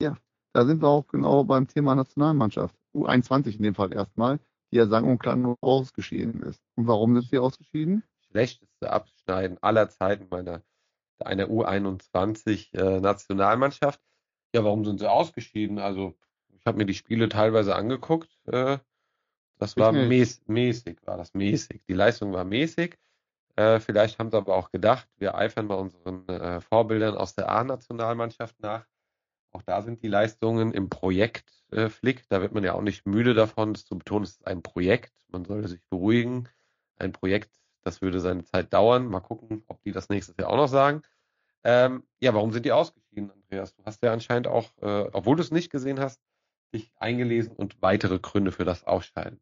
ja, 0.01 0.17
da 0.53 0.65
sind 0.65 0.81
wir 0.81 0.89
auch 0.89 1.07
genau 1.07 1.43
beim 1.43 1.67
Thema 1.67 1.95
Nationalmannschaft. 1.95 2.75
U21 2.93 3.57
in 3.57 3.63
dem 3.63 3.75
Fall 3.75 3.93
erstmal, 3.93 4.39
die 4.71 4.77
ja 4.77 4.87
sang 4.87 5.05
und 5.05 5.19
klang 5.19 5.41
nur 5.41 5.57
ausgeschieden 5.61 6.43
ist. 6.43 6.61
Und 6.75 6.87
warum 6.87 7.15
sind 7.15 7.29
sie 7.29 7.39
ausgeschieden? 7.39 8.03
Schlechteste 8.29 8.91
Abschneiden 8.91 9.57
aller 9.61 9.89
Zeiten 9.89 10.27
meiner 10.29 10.61
einer 11.19 11.45
U21 11.45 12.73
äh, 12.73 12.99
Nationalmannschaft. 12.99 13.99
Ja, 14.53 14.63
warum 14.63 14.85
sind 14.85 14.99
sie 14.99 15.09
ausgeschieden? 15.09 15.79
Also 15.79 16.15
ich 16.49 16.65
habe 16.65 16.77
mir 16.77 16.85
die 16.85 16.93
Spiele 16.93 17.29
teilweise 17.29 17.75
angeguckt. 17.75 18.29
Äh, 18.45 18.79
das 19.63 19.77
war 19.77 19.91
mäß, 19.91 20.41
mäßig, 20.47 20.97
war 21.05 21.17
das 21.17 21.33
mäßig. 21.33 21.83
Die 21.87 21.93
Leistung 21.93 22.33
war 22.33 22.43
mäßig. 22.43 22.97
Äh, 23.55 23.79
vielleicht 23.79 24.19
haben 24.19 24.29
sie 24.29 24.37
aber 24.37 24.55
auch 24.55 24.71
gedacht, 24.71 25.07
wir 25.17 25.35
eifern 25.35 25.67
bei 25.67 25.75
unseren 25.75 26.27
äh, 26.27 26.59
Vorbildern 26.59 27.15
aus 27.15 27.35
der 27.35 27.49
A-Nationalmannschaft 27.49 28.59
nach. 28.59 28.85
Auch 29.51 29.61
da 29.61 29.81
sind 29.81 30.01
die 30.03 30.07
Leistungen 30.07 30.73
im 30.73 30.89
Projekt 30.89 31.49
äh, 31.71 31.87
Flick. 31.87 32.27
Da 32.27 32.41
wird 32.41 32.53
man 32.53 32.63
ja 32.63 32.73
auch 32.73 32.81
nicht 32.81 33.05
müde 33.05 33.33
davon, 33.33 33.73
das 33.73 33.85
zu 33.85 33.97
betonen, 33.97 34.23
es 34.23 34.31
ist 34.31 34.47
ein 34.47 34.63
Projekt. 34.63 35.13
Man 35.29 35.45
sollte 35.45 35.69
sich 35.69 35.81
beruhigen. 35.89 36.49
Ein 36.97 37.13
Projekt, 37.13 37.51
das 37.83 38.01
würde 38.01 38.19
seine 38.19 38.43
Zeit 38.43 38.73
dauern. 38.73 39.07
Mal 39.07 39.21
gucken, 39.21 39.63
ob 39.67 39.81
die 39.83 39.91
das 39.91 40.09
nächstes 40.09 40.35
Jahr 40.37 40.49
auch 40.49 40.57
noch 40.57 40.67
sagen. 40.67 41.03
Ähm, 41.63 42.03
ja, 42.19 42.33
warum 42.33 42.51
sind 42.51 42.65
die 42.65 42.73
ausgeschieden, 42.73 43.31
Andreas? 43.31 43.75
Du 43.75 43.85
hast 43.85 44.03
ja 44.03 44.11
anscheinend 44.11 44.47
auch, 44.47 44.71
äh, 44.81 45.09
obwohl 45.13 45.37
du 45.37 45.41
es 45.41 45.51
nicht 45.51 45.71
gesehen 45.71 45.99
hast, 45.99 46.19
dich 46.73 46.91
eingelesen 46.97 47.55
und 47.55 47.81
weitere 47.81 48.19
Gründe 48.19 48.51
für 48.51 48.65
das 48.65 48.83
Ausscheiden? 48.83 49.39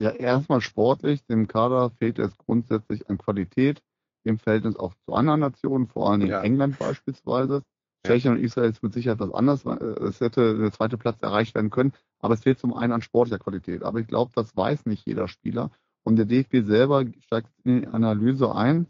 Ja, 0.00 0.10
erstmal 0.10 0.60
sportlich. 0.60 1.24
Dem 1.26 1.48
Kader 1.48 1.90
fehlt 1.98 2.18
es 2.18 2.36
grundsätzlich 2.38 3.08
an 3.08 3.18
Qualität 3.18 3.82
im 4.24 4.38
Verhältnis 4.38 4.76
auch 4.76 4.94
zu 5.04 5.14
anderen 5.14 5.40
Nationen, 5.40 5.86
vor 5.86 6.10
allem 6.10 6.26
ja. 6.26 6.42
England 6.42 6.78
beispielsweise. 6.78 7.62
Tschechien 8.06 8.34
und 8.34 8.40
Israel 8.40 8.70
ist 8.70 8.82
mit 8.82 8.92
Sicherheit 8.92 9.20
was 9.20 9.32
anderes. 9.32 9.64
Es 9.64 10.20
hätte 10.20 10.58
der 10.58 10.72
zweite 10.72 10.98
Platz 10.98 11.22
erreicht 11.22 11.54
werden 11.54 11.70
können, 11.70 11.92
aber 12.18 12.34
es 12.34 12.42
fehlt 12.42 12.58
zum 12.58 12.74
einen 12.74 12.92
an 12.92 13.02
sportlicher 13.02 13.38
Qualität. 13.38 13.82
Aber 13.82 13.98
ich 13.98 14.06
glaube, 14.06 14.32
das 14.34 14.54
weiß 14.56 14.84
nicht 14.86 15.06
jeder 15.06 15.26
Spieler. 15.28 15.70
Und 16.02 16.16
der 16.16 16.26
DFB 16.26 16.66
selber 16.66 17.04
steigt 17.20 17.48
in 17.64 17.80
die 17.80 17.86
Analyse 17.86 18.54
ein. 18.54 18.86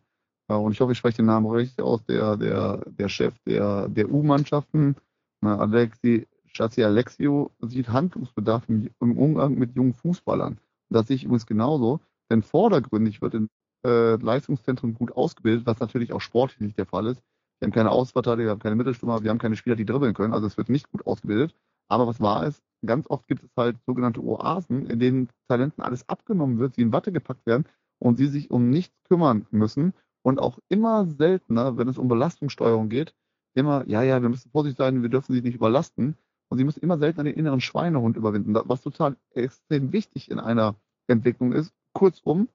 Äh, 0.48 0.54
und 0.54 0.72
ich 0.72 0.80
hoffe, 0.80 0.92
ich 0.92 0.98
spreche 0.98 1.18
den 1.18 1.26
Namen 1.26 1.46
richtig 1.46 1.84
aus. 1.84 2.04
Der, 2.06 2.36
der, 2.36 2.82
der 2.86 3.08
Chef 3.08 3.34
der, 3.46 3.88
der 3.88 4.10
U-Mannschaften, 4.10 4.96
Alexi 5.42 6.26
Chassi 6.54 6.84
Alexio 6.84 7.50
sieht 7.60 7.88
Handlungsbedarf 7.88 8.68
im, 8.68 8.88
im, 9.00 9.18
Umgang 9.18 9.56
mit 9.56 9.74
jungen 9.74 9.92
Fußballern. 9.92 10.58
Das 10.94 11.08
sehe 11.08 11.16
ich 11.16 11.24
übrigens 11.24 11.46
genauso, 11.46 12.00
denn 12.30 12.42
vordergründig 12.42 13.20
wird 13.20 13.34
in 13.34 13.48
äh, 13.84 14.14
Leistungszentren 14.14 14.94
gut 14.94 15.12
ausgebildet, 15.12 15.66
was 15.66 15.80
natürlich 15.80 16.12
auch 16.12 16.20
sportlich 16.20 16.60
nicht 16.60 16.78
der 16.78 16.86
Fall 16.86 17.08
ist. 17.08 17.20
Wir 17.58 17.66
haben 17.66 17.72
keine 17.72 17.90
Ausverteidiger, 17.90 18.46
wir 18.46 18.50
haben 18.52 18.60
keine 18.60 18.76
Mittelstürmer, 18.76 19.22
wir 19.24 19.30
haben 19.30 19.38
keine 19.38 19.56
Spieler, 19.56 19.74
die 19.74 19.86
dribbeln 19.86 20.14
können, 20.14 20.32
also 20.32 20.46
es 20.46 20.56
wird 20.56 20.68
nicht 20.68 20.90
gut 20.92 21.04
ausgebildet. 21.06 21.54
Aber 21.88 22.06
was 22.06 22.20
wahr 22.20 22.46
ist, 22.46 22.62
ganz 22.86 23.10
oft 23.10 23.26
gibt 23.26 23.42
es 23.42 23.50
halt 23.56 23.76
sogenannte 23.86 24.22
Oasen, 24.22 24.86
in 24.86 25.00
denen 25.00 25.28
Talenten 25.48 25.82
alles 25.82 26.08
abgenommen 26.08 26.58
wird, 26.60 26.76
sie 26.76 26.82
in 26.82 26.92
Watte 26.92 27.10
gepackt 27.10 27.44
werden 27.44 27.64
und 27.98 28.16
sie 28.16 28.26
sich 28.26 28.52
um 28.52 28.70
nichts 28.70 28.94
kümmern 29.08 29.46
müssen 29.50 29.94
und 30.22 30.38
auch 30.38 30.60
immer 30.68 31.06
seltener, 31.06 31.76
wenn 31.76 31.88
es 31.88 31.98
um 31.98 32.06
Belastungssteuerung 32.06 32.88
geht, 32.88 33.14
immer, 33.54 33.86
ja, 33.88 34.02
ja, 34.02 34.22
wir 34.22 34.28
müssen 34.28 34.50
vorsichtig 34.50 34.78
sein, 34.78 35.02
wir 35.02 35.08
dürfen 35.08 35.32
sie 35.32 35.42
nicht 35.42 35.56
überlasten. 35.56 36.16
Und 36.48 36.58
sie 36.58 36.64
müssen 36.64 36.80
immer 36.80 36.98
seltener 36.98 37.24
den 37.24 37.34
inneren 37.34 37.60
Schweinehund 37.60 38.16
überwinden, 38.16 38.54
was 38.54 38.82
total 38.82 39.16
extrem 39.30 39.92
wichtig 39.92 40.30
in 40.30 40.38
einer 40.38 40.76
Entwicklung 41.06 41.52
ist. 41.52 41.72
Kurzum, 41.92 42.48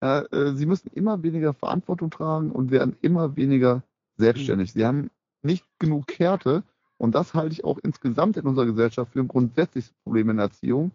äh, 0.00 0.20
äh, 0.24 0.54
sie 0.54 0.66
müssen 0.66 0.88
immer 0.92 1.22
weniger 1.22 1.54
Verantwortung 1.54 2.10
tragen 2.10 2.52
und 2.52 2.70
werden 2.70 2.96
immer 3.02 3.36
weniger 3.36 3.82
selbstständig. 4.16 4.72
Sie 4.72 4.86
haben 4.86 5.10
nicht 5.42 5.64
genug 5.78 6.06
Härte 6.18 6.62
und 6.98 7.14
das 7.14 7.34
halte 7.34 7.52
ich 7.52 7.64
auch 7.64 7.78
insgesamt 7.78 8.36
in 8.36 8.46
unserer 8.46 8.66
Gesellschaft 8.66 9.12
für 9.12 9.20
ein 9.20 9.28
grundsätzliches 9.28 9.92
Problem 10.04 10.30
in 10.30 10.36
der 10.36 10.46
Erziehung, 10.46 10.92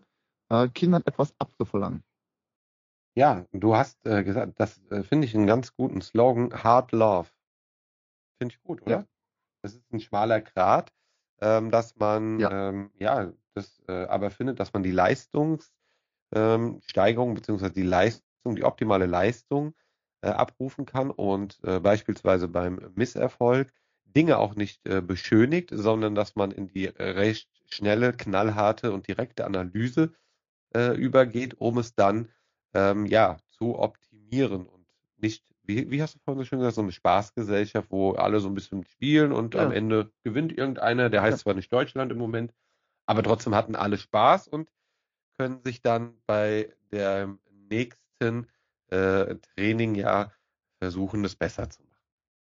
äh, 0.49 0.67
Kindern 0.69 1.03
etwas 1.05 1.33
abzuverlangen. 1.37 2.03
Ja, 3.15 3.45
du 3.51 3.75
hast 3.75 4.05
äh, 4.05 4.23
gesagt, 4.23 4.53
das 4.57 4.81
äh, 4.89 5.03
finde 5.03 5.25
ich 5.25 5.35
einen 5.35 5.47
ganz 5.47 5.75
guten 5.75 6.01
Slogan, 6.01 6.63
Hard 6.63 6.93
Love. 6.93 7.29
Finde 8.39 8.55
ich 8.55 8.63
gut, 8.63 8.81
oder? 8.83 8.91
Ja. 8.91 9.05
Das 9.61 9.73
ist 9.73 9.93
ein 9.93 9.99
schmaler 9.99 10.41
Grat 10.41 10.91
ähm, 11.41 11.71
dass 11.71 11.97
man 11.97 12.39
ja, 12.39 12.69
ähm, 12.69 12.91
ja 12.97 13.33
das 13.53 13.81
äh, 13.87 14.05
aber 14.05 14.29
findet, 14.29 14.59
dass 14.59 14.73
man 14.73 14.83
die 14.83 14.91
Leistungssteigerung 14.91 15.71
ähm, 16.33 16.79
beziehungsweise 17.33 17.73
die 17.73 17.83
Leistung, 17.83 18.55
die 18.55 18.63
optimale 18.63 19.05
Leistung 19.05 19.73
äh, 20.21 20.29
abrufen 20.29 20.85
kann 20.85 21.11
und 21.11 21.59
äh, 21.63 21.79
beispielsweise 21.79 22.47
beim 22.47 22.91
Misserfolg 22.95 23.71
Dinge 24.05 24.37
auch 24.37 24.55
nicht 24.55 24.85
äh, 24.87 25.01
beschönigt, 25.01 25.69
sondern 25.73 26.15
dass 26.15 26.35
man 26.35 26.51
in 26.51 26.67
die 26.67 26.85
recht 26.85 27.49
schnelle, 27.65 28.13
knallharte 28.13 28.91
und 28.91 29.07
direkte 29.07 29.45
Analyse 29.45 30.13
äh, 30.75 30.95
übergeht, 30.95 31.55
um 31.59 31.77
es 31.77 31.95
dann 31.95 32.29
ähm, 32.73 33.05
ja, 33.05 33.37
zu 33.51 33.79
optimieren 33.79 34.65
und 34.65 34.85
nicht, 35.17 35.43
wie, 35.63 35.89
wie 35.91 36.01
hast 36.01 36.15
du 36.15 36.19
vorhin 36.19 36.43
so 36.43 36.45
schön 36.45 36.59
gesagt, 36.59 36.75
so 36.75 36.81
eine 36.81 36.91
Spaßgesellschaft, 36.91 37.91
wo 37.91 38.11
alle 38.11 38.39
so 38.39 38.47
ein 38.47 38.55
bisschen 38.55 38.85
spielen 38.85 39.31
und 39.31 39.55
ja. 39.55 39.65
am 39.65 39.71
Ende 39.71 40.11
gewinnt 40.23 40.57
irgendeiner, 40.57 41.09
der 41.09 41.21
heißt 41.21 41.39
ja. 41.39 41.43
zwar 41.43 41.53
nicht 41.53 41.71
Deutschland 41.71 42.11
im 42.11 42.17
Moment, 42.17 42.53
aber 43.05 43.23
trotzdem 43.23 43.55
hatten 43.55 43.75
alle 43.75 43.97
Spaß 43.97 44.47
und 44.47 44.69
können 45.41 45.63
sich 45.63 45.81
dann 45.81 46.13
bei 46.27 46.71
der 46.91 47.35
nächsten 47.67 48.45
äh, 48.89 49.37
Training 49.55 49.95
ja 49.95 50.31
versuchen, 50.77 51.23
das 51.23 51.35
besser 51.35 51.67
zu 51.67 51.81
machen. 51.81 51.97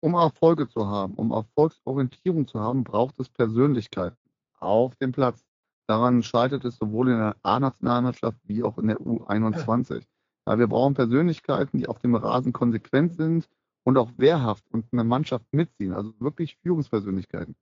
Um 0.02 0.14
Erfolge 0.14 0.68
zu 0.68 0.86
haben, 0.86 1.16
um 1.16 1.32
Erfolgsorientierung 1.32 2.48
zu 2.48 2.60
haben, 2.60 2.84
braucht 2.84 3.20
es 3.20 3.28
Persönlichkeit 3.28 4.14
auf 4.60 4.96
dem 4.98 5.14
Platz. 5.14 5.44
Daran 5.88 6.22
scheitert 6.22 6.64
es 6.64 6.78
sowohl 6.78 7.10
in 7.10 7.18
der 7.18 7.36
A-Nationalmannschaft 7.42 8.38
wie 8.44 8.62
auch 8.62 8.78
in 8.78 8.88
der 8.88 9.00
U21. 9.00 10.04
Ja, 10.48 10.60
wir 10.60 10.68
brauchen 10.68 10.94
Persönlichkeiten, 10.94 11.80
die 11.80 11.88
auf 11.88 11.98
dem 11.98 12.14
Rasen 12.14 12.54
konsequent 12.54 13.16
sind 13.16 13.50
und 13.84 13.98
auch 13.98 14.12
wehrhaft 14.18 14.64
und 14.72 14.86
eine 14.92 15.04
Mannschaft 15.04 15.48
mitziehen. 15.52 15.92
Also 15.92 16.14
wirklich 16.20 16.58
Führungspersönlichkeiten. 16.58 17.56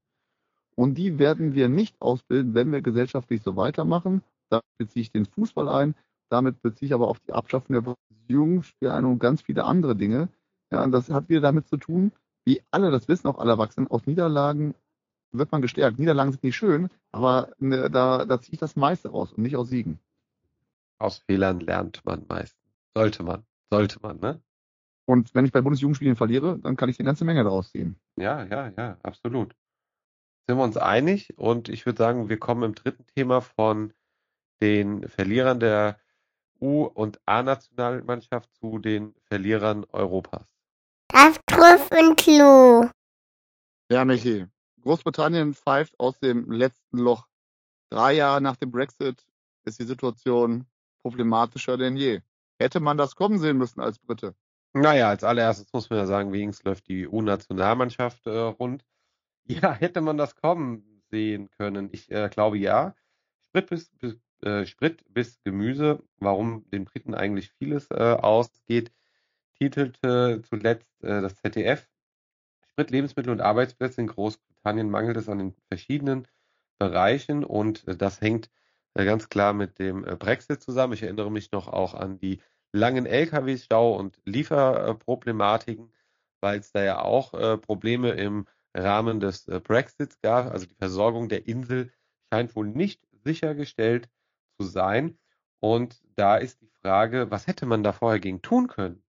Und 0.75 0.95
die 0.95 1.17
werden 1.17 1.53
wir 1.53 1.69
nicht 1.69 2.01
ausbilden, 2.01 2.55
wenn 2.55 2.73
wir 2.73 2.81
gesellschaftlich 2.81 3.41
so 3.41 3.55
weitermachen. 3.55 4.21
Da 4.49 4.61
beziehe 4.77 5.01
ich 5.01 5.11
den 5.11 5.25
Fußball 5.25 5.69
ein. 5.69 5.95
Damit 6.29 6.61
beziehe 6.61 6.87
ich 6.87 6.93
aber 6.93 7.07
auf 7.07 7.19
die 7.19 7.33
Abschaffung 7.33 7.73
der 7.73 7.95
Jugendspiele 8.27 8.93
ein 8.93 9.05
und 9.05 9.19
ganz 9.19 9.41
viele 9.41 9.65
andere 9.65 9.95
Dinge. 9.95 10.29
Ja, 10.71 10.83
und 10.83 10.91
das 10.91 11.09
hat 11.09 11.29
wieder 11.29 11.41
damit 11.41 11.67
zu 11.67 11.77
tun, 11.77 12.11
wie 12.45 12.61
alle 12.71 12.91
das 12.91 13.07
wissen, 13.07 13.27
auch 13.27 13.37
alle 13.37 13.51
Erwachsenen, 13.51 13.87
aus 13.87 14.05
Niederlagen 14.05 14.73
wird 15.31 15.51
man 15.51 15.61
gestärkt. 15.61 15.99
Niederlagen 15.99 16.31
sind 16.31 16.43
nicht 16.43 16.55
schön, 16.55 16.89
aber 17.11 17.53
ne, 17.59 17.89
da, 17.89 18.25
da 18.25 18.41
ziehe 18.41 18.53
ich 18.53 18.59
das 18.59 18.75
meiste 18.75 19.09
raus 19.09 19.33
und 19.33 19.43
nicht 19.43 19.55
aus 19.55 19.69
Siegen. 19.69 19.99
Aus 20.99 21.17
Fehlern 21.19 21.59
lernt 21.59 22.03
man 22.05 22.25
meistens. 22.27 22.61
Sollte 22.95 23.23
man. 23.23 23.43
Sollte 23.71 23.99
man, 24.01 24.19
ne? 24.19 24.41
Und 25.05 25.33
wenn 25.35 25.45
ich 25.45 25.51
bei 25.51 25.61
Bundesjugendspielen 25.61 26.15
verliere, 26.15 26.59
dann 26.59 26.77
kann 26.77 26.89
ich 26.89 26.99
eine 26.99 27.07
ganze 27.07 27.25
Menge 27.25 27.43
daraus 27.43 27.71
ziehen. 27.71 27.97
Ja, 28.15 28.45
ja, 28.45 28.71
ja, 28.77 28.97
absolut. 29.03 29.55
Sind 30.47 30.57
wir 30.57 30.63
uns 30.63 30.77
einig? 30.77 31.33
Und 31.37 31.67
ich 31.69 31.85
würde 31.85 31.97
sagen, 31.97 32.29
wir 32.29 32.37
kommen 32.37 32.63
im 32.63 32.75
dritten 32.75 33.05
Thema 33.15 33.41
von 33.41 33.93
den 34.63 35.09
Verlierern 35.09 35.59
der 35.59 35.99
U- 36.61 36.85
und 36.85 37.19
A-Nationalmannschaft 37.25 38.49
zu 38.55 38.79
den 38.79 39.13
Verlierern 39.25 39.85
Europas. 39.91 40.47
Das 41.09 41.37
Trüffelklo. 41.47 42.89
Ja, 43.91 44.05
Michi. 44.05 44.47
Großbritannien 44.81 45.53
pfeift 45.53 45.99
aus 45.99 46.17
dem 46.19 46.49
letzten 46.49 46.97
Loch. 46.97 47.27
Drei 47.89 48.13
Jahre 48.13 48.39
nach 48.39 48.55
dem 48.55 48.71
Brexit 48.71 49.25
ist 49.65 49.79
die 49.79 49.85
Situation 49.85 50.65
problematischer 51.01 51.77
denn 51.77 51.97
je. 51.97 52.21
Hätte 52.57 52.79
man 52.79 52.97
das 52.97 53.17
kommen 53.17 53.39
sehen 53.39 53.57
müssen 53.57 53.81
als 53.81 53.99
Brite? 53.99 54.33
Naja, 54.71 55.09
als 55.09 55.25
allererstes 55.25 55.71
muss 55.73 55.89
man 55.89 55.99
ja 55.99 56.05
sagen, 56.05 56.31
wie 56.31 56.49
läuft 56.63 56.87
die 56.87 57.05
U-Nationalmannschaft 57.07 58.25
äh, 58.25 58.29
rund. 58.29 58.85
Ja, 59.45 59.73
hätte 59.73 59.99
man 59.99 60.17
das 60.17 60.37
kommen 60.37 61.03
sehen 61.11 61.49
können? 61.49 61.89
Ich 61.91 62.09
äh, 62.09 62.29
glaube 62.29 62.57
ja. 62.57 62.95
Sprit 63.41 63.69
bis, 63.69 63.89
bis, 63.97 64.15
äh, 64.43 64.65
Sprit 64.65 65.03
bis 65.09 65.41
Gemüse, 65.43 66.03
warum 66.17 66.69
den 66.69 66.85
Briten 66.85 67.13
eigentlich 67.15 67.51
vieles 67.51 67.89
äh, 67.91 67.95
ausgeht, 67.95 68.91
titelte 69.59 70.41
zuletzt 70.47 71.03
äh, 71.03 71.21
das 71.21 71.35
ZDF. 71.35 71.87
Sprit, 72.71 72.91
Lebensmittel 72.91 73.31
und 73.31 73.41
Arbeitsplätze 73.41 74.01
in 74.01 74.07
Großbritannien 74.07 74.89
mangelt 74.89 75.17
es 75.17 75.29
an 75.29 75.37
den 75.39 75.55
verschiedenen 75.69 76.27
Bereichen 76.79 77.43
und 77.43 77.87
äh, 77.87 77.95
das 77.95 78.21
hängt 78.21 78.49
äh, 78.95 79.05
ganz 79.05 79.29
klar 79.29 79.53
mit 79.53 79.79
dem 79.79 80.01
Brexit 80.01 80.61
zusammen. 80.61 80.93
Ich 80.93 81.03
erinnere 81.03 81.31
mich 81.31 81.51
noch 81.51 81.67
auch 81.67 81.93
an 81.93 82.17
die 82.17 82.41
langen 82.71 83.05
Lkw-Stau 83.05 83.95
und 83.95 84.19
Lieferproblematiken, 84.25 85.93
weil 86.41 86.59
es 86.59 86.71
da 86.71 86.83
ja 86.83 86.99
auch 86.99 87.31
Probleme 87.61 88.09
im 88.09 88.47
Rahmen 88.73 89.19
des 89.19 89.45
Brexits 89.45 90.19
gab. 90.21 90.51
Also 90.51 90.65
die 90.65 90.75
Versorgung 90.75 91.29
der 91.29 91.47
Insel 91.47 91.91
scheint 92.31 92.55
wohl 92.55 92.67
nicht 92.67 93.07
sichergestellt 93.23 94.09
sein. 94.63 95.17
Und 95.59 96.01
da 96.15 96.37
ist 96.37 96.61
die 96.61 96.69
Frage, 96.81 97.31
was 97.31 97.47
hätte 97.47 97.65
man 97.65 97.83
da 97.83 97.93
vorher 97.93 98.19
gegen 98.19 98.41
tun 98.41 98.67
können? 98.67 99.03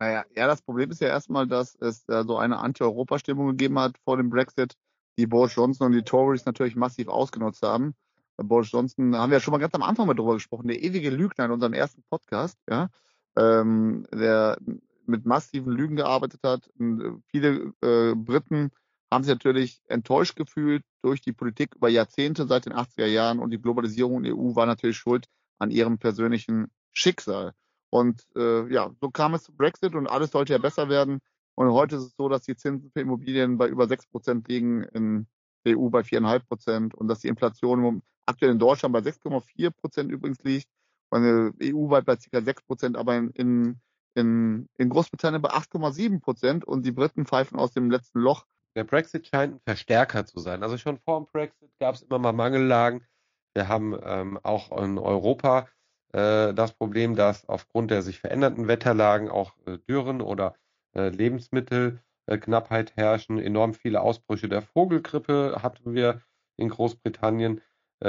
Naja, 0.00 0.24
ja, 0.34 0.46
das 0.46 0.62
Problem 0.62 0.90
ist 0.90 1.00
ja 1.00 1.08
erstmal, 1.08 1.46
dass 1.46 1.76
es 1.76 2.08
äh, 2.08 2.24
so 2.24 2.36
eine 2.36 2.58
Anti-Europa-Stimmung 2.58 3.50
gegeben 3.50 3.78
hat 3.78 3.96
vor 4.04 4.16
dem 4.16 4.30
Brexit, 4.30 4.74
die 5.16 5.26
Boris 5.26 5.54
Johnson 5.54 5.86
und 5.86 5.92
die 5.92 6.02
Tories 6.02 6.44
natürlich 6.44 6.74
massiv 6.74 7.08
ausgenutzt 7.08 7.62
haben. 7.62 7.94
Boris 8.36 8.72
Johnson 8.72 9.16
haben 9.16 9.30
wir 9.30 9.36
ja 9.36 9.40
schon 9.40 9.52
mal 9.52 9.58
ganz 9.58 9.74
am 9.74 9.82
Anfang 9.82 10.06
mal 10.06 10.14
drüber 10.14 10.34
gesprochen, 10.34 10.66
der 10.66 10.82
ewige 10.82 11.10
Lügner 11.10 11.44
in 11.44 11.52
unserem 11.52 11.72
ersten 11.72 12.02
Podcast, 12.10 12.58
ja, 12.68 12.88
ähm, 13.36 14.06
der 14.12 14.58
mit 15.06 15.24
massiven 15.24 15.72
Lügen 15.72 15.96
gearbeitet 15.96 16.40
hat. 16.42 16.68
Und 16.78 17.22
viele 17.28 17.72
äh, 17.82 18.14
Briten 18.16 18.70
haben 19.14 19.24
sich 19.24 19.32
natürlich 19.32 19.80
enttäuscht 19.88 20.36
gefühlt 20.36 20.82
durch 21.02 21.20
die 21.20 21.32
Politik 21.32 21.74
über 21.76 21.88
Jahrzehnte 21.88 22.46
seit 22.46 22.66
den 22.66 22.74
80er 22.74 23.06
Jahren 23.06 23.38
und 23.38 23.50
die 23.50 23.60
Globalisierung 23.60 24.18
in 24.18 24.24
der 24.24 24.36
EU 24.36 24.54
war 24.54 24.66
natürlich 24.66 24.96
schuld 24.96 25.26
an 25.58 25.70
ihrem 25.70 25.98
persönlichen 25.98 26.70
Schicksal. 26.92 27.52
Und 27.90 28.26
äh, 28.36 28.72
ja, 28.72 28.90
so 29.00 29.10
kam 29.10 29.34
es 29.34 29.44
zu 29.44 29.54
Brexit 29.54 29.94
und 29.94 30.08
alles 30.08 30.32
sollte 30.32 30.52
ja 30.52 30.58
besser 30.58 30.88
werden. 30.88 31.20
Und 31.54 31.70
heute 31.70 31.96
ist 31.96 32.02
es 32.02 32.16
so, 32.16 32.28
dass 32.28 32.42
die 32.42 32.56
Zinsen 32.56 32.90
für 32.90 33.00
Immobilien 33.00 33.56
bei 33.56 33.68
über 33.68 33.86
6 33.86 34.08
Prozent 34.08 34.48
liegen, 34.48 34.82
in 34.82 35.28
der 35.64 35.78
EU 35.78 35.88
bei 35.88 36.00
4,5 36.00 36.40
Prozent 36.48 36.94
und 36.94 37.08
dass 37.08 37.20
die 37.20 37.28
Inflation 37.28 38.02
aktuell 38.26 38.50
in 38.50 38.58
Deutschland 38.58 38.92
bei 38.92 39.00
6,4 39.00 39.70
Prozent 39.70 40.10
übrigens 40.10 40.42
liegt, 40.42 40.68
EU-weit 41.12 42.04
bei 42.04 42.16
ca. 42.16 42.42
6 42.42 42.62
Prozent, 42.62 42.96
aber 42.96 43.16
in, 43.16 43.80
in, 44.14 44.68
in 44.76 44.88
Großbritannien 44.88 45.42
bei 45.42 45.50
8,7 45.50 46.20
Prozent 46.20 46.64
und 46.64 46.84
die 46.84 46.92
Briten 46.92 47.26
pfeifen 47.26 47.58
aus 47.58 47.72
dem 47.72 47.90
letzten 47.90 48.20
Loch. 48.20 48.46
Der 48.76 48.84
Brexit 48.84 49.28
scheint 49.28 49.54
ein 49.54 49.60
Verstärker 49.60 50.26
zu 50.26 50.40
sein. 50.40 50.62
Also 50.62 50.76
schon 50.78 50.98
vor 50.98 51.20
dem 51.20 51.26
Brexit 51.32 51.70
gab 51.78 51.94
es 51.94 52.02
immer 52.02 52.18
mal 52.18 52.32
Mangellagen. 52.32 53.06
Wir 53.54 53.68
haben 53.68 53.96
ähm, 54.02 54.38
auch 54.42 54.76
in 54.82 54.98
Europa 54.98 55.68
äh, 56.12 56.54
das 56.54 56.72
Problem, 56.72 57.16
dass 57.16 57.48
aufgrund 57.48 57.90
der 57.90 58.02
sich 58.02 58.18
verändernden 58.20 58.68
Wetterlagen 58.68 59.28
auch 59.28 59.52
äh, 59.66 59.78
Dürren 59.78 60.20
oder 60.20 60.54
äh, 60.96 61.08
Lebensmittelknappheit 61.08 62.96
herrschen. 62.96 63.38
Enorm 63.38 63.74
viele 63.74 64.00
Ausbrüche 64.00 64.48
der 64.48 64.62
Vogelgrippe 64.62 65.58
hatten 65.62 65.94
wir 65.94 66.20
in 66.56 66.68
Großbritannien 66.68 67.60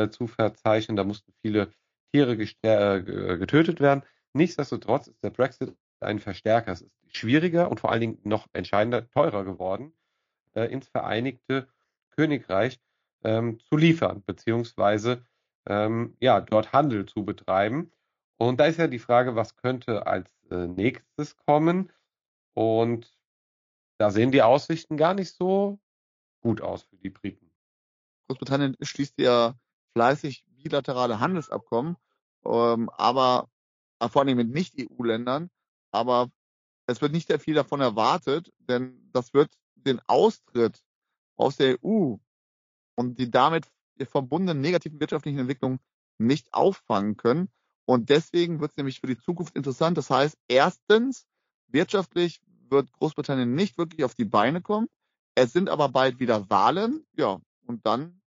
zu 0.10 0.28
verzeichnen. 0.28 0.97
Da 0.97 1.06
mussten 1.06 1.32
viele 1.41 1.71
Tiere 2.12 2.36
getötet 2.36 3.80
werden. 3.80 4.04
Nichtsdestotrotz 4.34 5.08
ist 5.08 5.23
der 5.23 5.30
Brexit 5.30 5.73
ein 6.01 6.19
Verstärker. 6.19 6.73
Es 6.73 6.82
ist 6.82 6.91
schwieriger 7.08 7.71
und 7.71 7.80
vor 7.80 7.91
allen 7.91 8.01
Dingen 8.01 8.19
noch 8.23 8.47
entscheidender 8.51 9.10
teurer 9.10 9.45
geworden, 9.45 9.93
ins 10.63 10.87
Vereinigte 10.87 11.67
Königreich 12.11 12.79
ähm, 13.23 13.59
zu 13.59 13.77
liefern, 13.77 14.23
beziehungsweise 14.25 15.25
ähm, 15.67 16.15
ja, 16.19 16.41
dort 16.41 16.73
Handel 16.73 17.05
zu 17.05 17.25
betreiben. 17.25 17.91
Und 18.37 18.59
da 18.59 18.65
ist 18.65 18.79
ja 18.79 18.87
die 18.87 18.99
Frage, 18.99 19.35
was 19.35 19.57
könnte 19.57 20.07
als 20.07 20.29
äh, 20.51 20.67
nächstes 20.67 21.37
kommen? 21.37 21.91
Und 22.53 23.17
da 23.97 24.11
sehen 24.11 24.31
die 24.31 24.41
Aussichten 24.41 24.97
gar 24.97 25.13
nicht 25.13 25.33
so 25.33 25.79
gut 26.41 26.61
aus 26.61 26.83
für 26.83 26.97
die 26.97 27.09
Briten. 27.09 27.51
Großbritannien 28.27 28.75
schließt 28.81 29.19
ja 29.19 29.55
fleißig 29.93 30.45
bilaterale 30.63 31.19
Handelsabkommen, 31.19 31.95
ähm, 32.45 32.89
aber 32.89 33.49
äh, 33.99 34.09
vor 34.09 34.21
allem 34.21 34.37
mit 34.37 34.49
Nicht-EU-Ländern. 34.49 35.49
Aber 35.91 36.29
es 36.87 37.01
wird 37.01 37.13
nicht 37.13 37.27
sehr 37.27 37.39
viel 37.39 37.55
davon 37.55 37.81
erwartet, 37.81 38.53
denn 38.59 39.09
das 39.13 39.33
wird 39.33 39.57
den 39.86 40.02
Austritt 40.08 40.82
aus 41.38 41.58
der 41.58 41.78
EU 41.84 42.15
und 42.95 43.19
die 43.19 43.30
damit 43.30 43.67
verbundenen 44.04 44.62
negativen 44.62 45.00
wirtschaftlichen 45.00 45.39
Entwicklungen 45.39 45.80
nicht 46.17 46.54
auffangen 46.54 47.17
können. 47.17 47.50
Und 47.86 48.10
deswegen 48.10 48.60
wird 48.60 48.71
es 48.71 48.78
nämlich 48.78 49.00
für 49.00 49.08
die 49.08 49.17
Zukunft 49.17 49.56
interessant. 49.56 49.98
Das 49.98 50.10
heißt, 50.10 50.38
erstens, 50.48 51.28
wirtschaftlich 51.67 52.41
wird 52.69 52.91
Großbritannien 52.93 53.54
nicht 53.54 53.78
wirklich 53.78 54.04
auf 54.04 54.15
die 54.15 54.26
Beine 54.26 54.62
kommen. 54.62 54.88
Es 55.36 55.54
sind 55.54 55.69
aber 55.69 55.89
bald 55.89 56.19
wieder 56.19 56.50
Wahlen. 56.50 57.06
Ja, 57.15 57.39
und 57.65 57.86
dann 57.86 58.21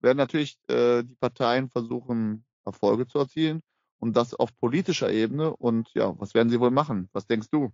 werden 0.00 0.18
natürlich 0.18 0.58
äh, 0.68 1.02
die 1.02 1.16
Parteien 1.16 1.70
versuchen, 1.70 2.44
Erfolge 2.64 3.06
zu 3.06 3.18
erzielen. 3.18 3.62
Und 3.98 4.16
das 4.16 4.34
auf 4.34 4.54
politischer 4.56 5.10
Ebene. 5.10 5.56
Und 5.56 5.92
ja, 5.94 6.18
was 6.20 6.34
werden 6.34 6.50
sie 6.50 6.60
wohl 6.60 6.70
machen? 6.70 7.08
Was 7.12 7.26
denkst 7.26 7.48
du? 7.50 7.72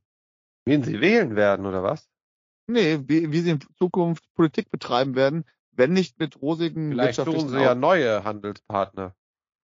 Wen 0.65 0.85
sie 0.85 1.01
wählen 1.01 1.37
werden, 1.37 1.67
oder 1.67 1.83
was? 1.83 2.09
Nee, 2.73 3.01
wie, 3.07 3.33
wie 3.33 3.41
sie 3.41 3.51
in 3.51 3.61
Zukunft 3.77 4.25
Politik 4.35 4.71
betreiben 4.71 5.15
werden, 5.17 5.45
wenn 5.73 5.93
nicht 5.93 6.19
mit 6.19 6.41
rosigen 6.41 6.91
Vielleicht 6.91 7.17
suchen 7.17 7.49
sie 7.49 7.61
ja 7.61 7.75
neue 7.75 8.25
Handelspartner. 8.25 9.15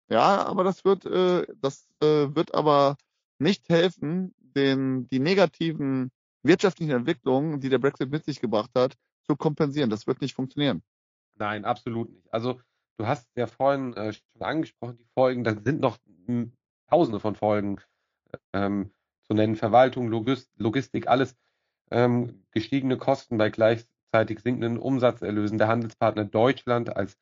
Ja, 0.09 0.45
aber 0.45 0.63
das 0.63 0.85
wird, 0.85 1.05
äh, 1.05 1.45
das 1.61 1.87
äh, 2.01 2.35
wird 2.35 2.53
aber 2.53 2.97
nicht 3.39 3.69
helfen, 3.69 4.35
den, 4.37 5.07
die 5.07 5.19
negativen 5.19 6.11
wirtschaftlichen 6.43 6.91
Entwicklungen, 6.91 7.59
die 7.59 7.69
der 7.69 7.79
Brexit 7.79 8.11
mit 8.11 8.25
sich 8.25 8.39
gebracht 8.39 8.71
hat, 8.75 8.95
zu 9.25 9.35
kompensieren. 9.35 9.89
Das 9.89 10.05
wird 10.05 10.21
nicht 10.21 10.35
funktionieren. 10.35 10.83
Nein, 11.35 11.65
absolut 11.65 12.11
nicht. 12.11 12.31
Also 12.33 12.59
du 12.97 13.07
hast 13.07 13.27
ja 13.35 13.47
vorhin 13.47 13.93
äh, 13.93 14.13
schon 14.13 14.41
angesprochen, 14.41 14.97
die 14.97 15.07
Folgen, 15.13 15.43
da 15.43 15.55
sind 15.55 15.79
noch 15.79 15.97
ein 16.27 16.55
tausende 16.89 17.19
von 17.19 17.35
Folgen 17.35 17.77
ähm, 18.51 18.91
zu 19.23 19.33
nennen. 19.33 19.55
Verwaltung, 19.55 20.09
Logist, 20.09 20.51
Logistik, 20.57 21.07
alles 21.07 21.35
ähm, 21.93 22.43
gestiegene 22.51 22.97
Kosten 22.97 23.37
bei 23.37 23.49
gleichzeitig 23.49 24.41
sinkenden 24.41 24.77
Umsatzerlösen. 24.77 25.57
Der 25.57 25.67
Handelspartner 25.67 26.25
Deutschland 26.25 26.95
als 26.95 27.17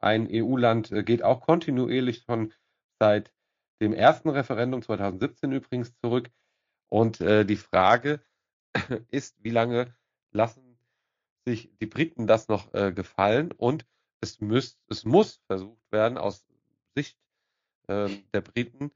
ein 0.00 0.28
EU-Land 0.30 0.92
äh, 0.92 1.02
geht 1.02 1.22
auch 1.22 1.40
kontinuierlich 1.40 2.24
schon 2.24 2.52
seit 2.98 3.32
dem 3.80 3.92
ersten 3.92 4.28
Referendum 4.28 4.82
2017 4.82 5.52
übrigens 5.52 5.94
zurück. 6.00 6.30
Und 6.88 7.20
äh, 7.20 7.44
die 7.44 7.56
Frage 7.56 8.20
ist, 9.10 9.42
wie 9.42 9.50
lange 9.50 9.94
lassen 10.32 10.78
sich 11.46 11.70
die 11.80 11.86
Briten 11.86 12.26
das 12.26 12.48
noch 12.48 12.74
äh, 12.74 12.92
gefallen? 12.92 13.52
Und 13.52 13.86
es, 14.20 14.40
müsst, 14.40 14.78
es 14.88 15.04
muss 15.04 15.40
versucht 15.46 15.92
werden, 15.92 16.18
aus 16.18 16.44
Sicht 16.94 17.18
äh, 17.86 18.08
der 18.32 18.40
Briten 18.40 18.90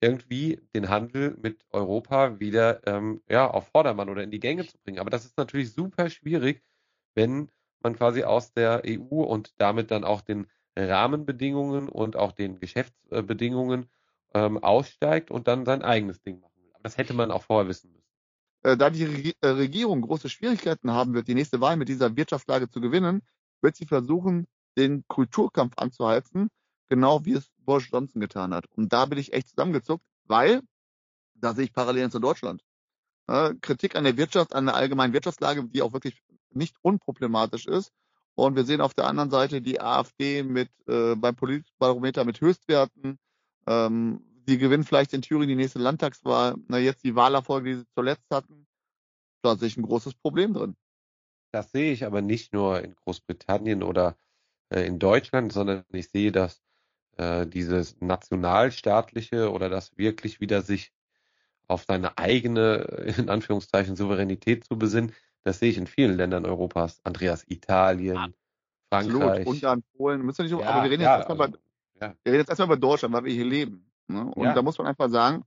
irgendwie 0.00 0.60
den 0.74 0.88
Handel 0.88 1.36
mit 1.40 1.64
Europa 1.70 2.38
wieder 2.40 2.86
ähm, 2.86 3.22
ja, 3.28 3.48
auf 3.50 3.68
Vordermann 3.68 4.08
oder 4.08 4.22
in 4.22 4.30
die 4.30 4.40
Gänge 4.40 4.66
zu 4.66 4.76
bringen. 4.78 4.98
Aber 4.98 5.10
das 5.10 5.24
ist 5.24 5.36
natürlich 5.38 5.72
super 5.72 6.10
schwierig, 6.10 6.62
wenn 7.14 7.50
man 7.82 7.96
quasi 7.96 8.24
aus 8.24 8.52
der 8.52 8.82
EU 8.86 9.22
und 9.22 9.54
damit 9.58 9.90
dann 9.90 10.04
auch 10.04 10.20
den 10.20 10.46
Rahmenbedingungen 10.76 11.88
und 11.88 12.16
auch 12.16 12.32
den 12.32 12.58
Geschäftsbedingungen 12.58 13.86
ähm, 14.34 14.58
aussteigt 14.58 15.30
und 15.30 15.46
dann 15.46 15.64
sein 15.64 15.82
eigenes 15.82 16.20
Ding 16.22 16.40
machen 16.40 16.60
will. 16.62 16.70
Aber 16.74 16.82
das 16.82 16.98
hätte 16.98 17.14
man 17.14 17.30
auch 17.30 17.44
vorher 17.44 17.68
wissen 17.68 17.92
müssen. 17.92 18.04
Äh, 18.64 18.76
da 18.76 18.90
die 18.90 19.34
äh, 19.40 19.46
Regierung 19.46 20.00
große 20.00 20.28
Schwierigkeiten 20.28 20.90
haben 20.90 21.14
wird, 21.14 21.28
die 21.28 21.34
nächste 21.34 21.60
Wahl 21.60 21.76
mit 21.76 21.88
dieser 21.88 22.16
Wirtschaftslage 22.16 22.68
zu 22.68 22.80
gewinnen, 22.80 23.22
wird 23.60 23.76
sie 23.76 23.86
versuchen, 23.86 24.46
den 24.76 25.04
Kulturkampf 25.06 25.74
anzuheizen, 25.76 26.48
genau 26.88 27.24
wie 27.24 27.34
es 27.34 27.50
Boris 27.58 27.88
Johnson 27.90 28.20
getan 28.20 28.54
hat. 28.54 28.66
Und 28.76 28.92
da 28.92 29.06
bin 29.06 29.18
ich 29.18 29.32
echt 29.32 29.48
zusammengezuckt, 29.48 30.04
weil 30.24 30.62
da 31.34 31.54
sehe 31.54 31.64
ich 31.64 31.72
Parallelen 31.72 32.10
zu 32.10 32.18
Deutschland. 32.18 32.64
Kritik 33.62 33.96
an 33.96 34.04
der 34.04 34.18
Wirtschaft, 34.18 34.54
an 34.54 34.66
der 34.66 34.74
allgemeinen 34.74 35.14
Wirtschaftslage, 35.14 35.64
die 35.64 35.80
auch 35.80 35.94
wirklich 35.94 36.22
nicht 36.50 36.76
unproblematisch 36.82 37.66
ist. 37.66 37.90
Und 38.34 38.56
wir 38.56 38.64
sehen 38.64 38.80
auf 38.80 38.94
der 38.94 39.06
anderen 39.06 39.30
Seite 39.30 39.62
die 39.62 39.80
AfD 39.80 40.42
mit 40.42 40.68
äh, 40.88 41.14
beim 41.14 41.36
Politbarometer 41.36 42.24
mit 42.24 42.40
Höchstwerten. 42.40 43.18
Ähm, 43.66 44.20
die 44.46 44.58
gewinnen 44.58 44.84
vielleicht 44.84 45.14
in 45.14 45.22
Thüringen 45.22 45.48
die 45.48 45.54
nächste 45.54 45.78
Landtagswahl. 45.78 46.56
Na, 46.68 46.78
jetzt 46.78 47.04
die 47.04 47.14
Wahlerfolge, 47.14 47.70
die 47.70 47.76
sie 47.76 47.86
zuletzt 47.94 48.26
hatten, 48.30 48.66
da 49.42 49.56
sehe 49.56 49.68
ich 49.68 49.76
ein 49.76 49.84
großes 49.84 50.14
Problem 50.14 50.52
drin. 50.52 50.76
Das 51.52 51.70
sehe 51.70 51.92
ich 51.92 52.04
aber 52.04 52.20
nicht 52.20 52.52
nur 52.52 52.82
in 52.82 52.94
Großbritannien 52.96 53.82
oder 53.82 54.16
äh, 54.70 54.86
in 54.86 54.98
Deutschland, 54.98 55.52
sondern 55.52 55.84
ich 55.92 56.10
sehe, 56.10 56.32
dass 56.32 56.63
äh, 57.16 57.46
dieses 57.46 58.00
nationalstaatliche 58.00 59.50
oder 59.50 59.68
das 59.68 59.96
wirklich 59.96 60.40
wieder 60.40 60.62
sich 60.62 60.92
auf 61.66 61.84
seine 61.86 62.18
eigene, 62.18 62.82
in 63.18 63.28
Anführungszeichen, 63.28 63.96
Souveränität 63.96 64.64
zu 64.64 64.78
besinnen, 64.78 65.12
das 65.42 65.58
sehe 65.58 65.70
ich 65.70 65.78
in 65.78 65.86
vielen 65.86 66.16
Ländern 66.16 66.46
Europas. 66.46 67.00
Andreas, 67.04 67.44
Italien, 67.48 68.16
ja. 68.16 68.28
Frankreich. 68.90 69.40
Absolut. 69.40 69.46
Ungarn, 69.46 69.82
Polen. 69.96 70.22
Müssen 70.22 70.38
wir 70.38 70.44
nicht, 70.44 70.60
ja, 70.60 70.70
aber 70.70 70.84
wir 70.84 70.90
reden, 70.90 71.02
ja, 71.02 71.18
jetzt 71.18 71.28
erstmal 71.28 71.48
also, 71.48 71.58
über, 71.96 72.14
wir 72.22 72.32
reden 72.32 72.40
jetzt 72.40 72.48
erstmal 72.48 72.68
über 72.68 72.76
Deutschland, 72.76 73.14
weil 73.14 73.24
wir 73.24 73.32
hier 73.32 73.44
leben. 73.44 73.90
Ne? 74.08 74.24
Und 74.24 74.54
da 74.54 74.62
muss 74.62 74.78
man 74.78 74.86
einfach 74.86 75.10
sagen, 75.10 75.44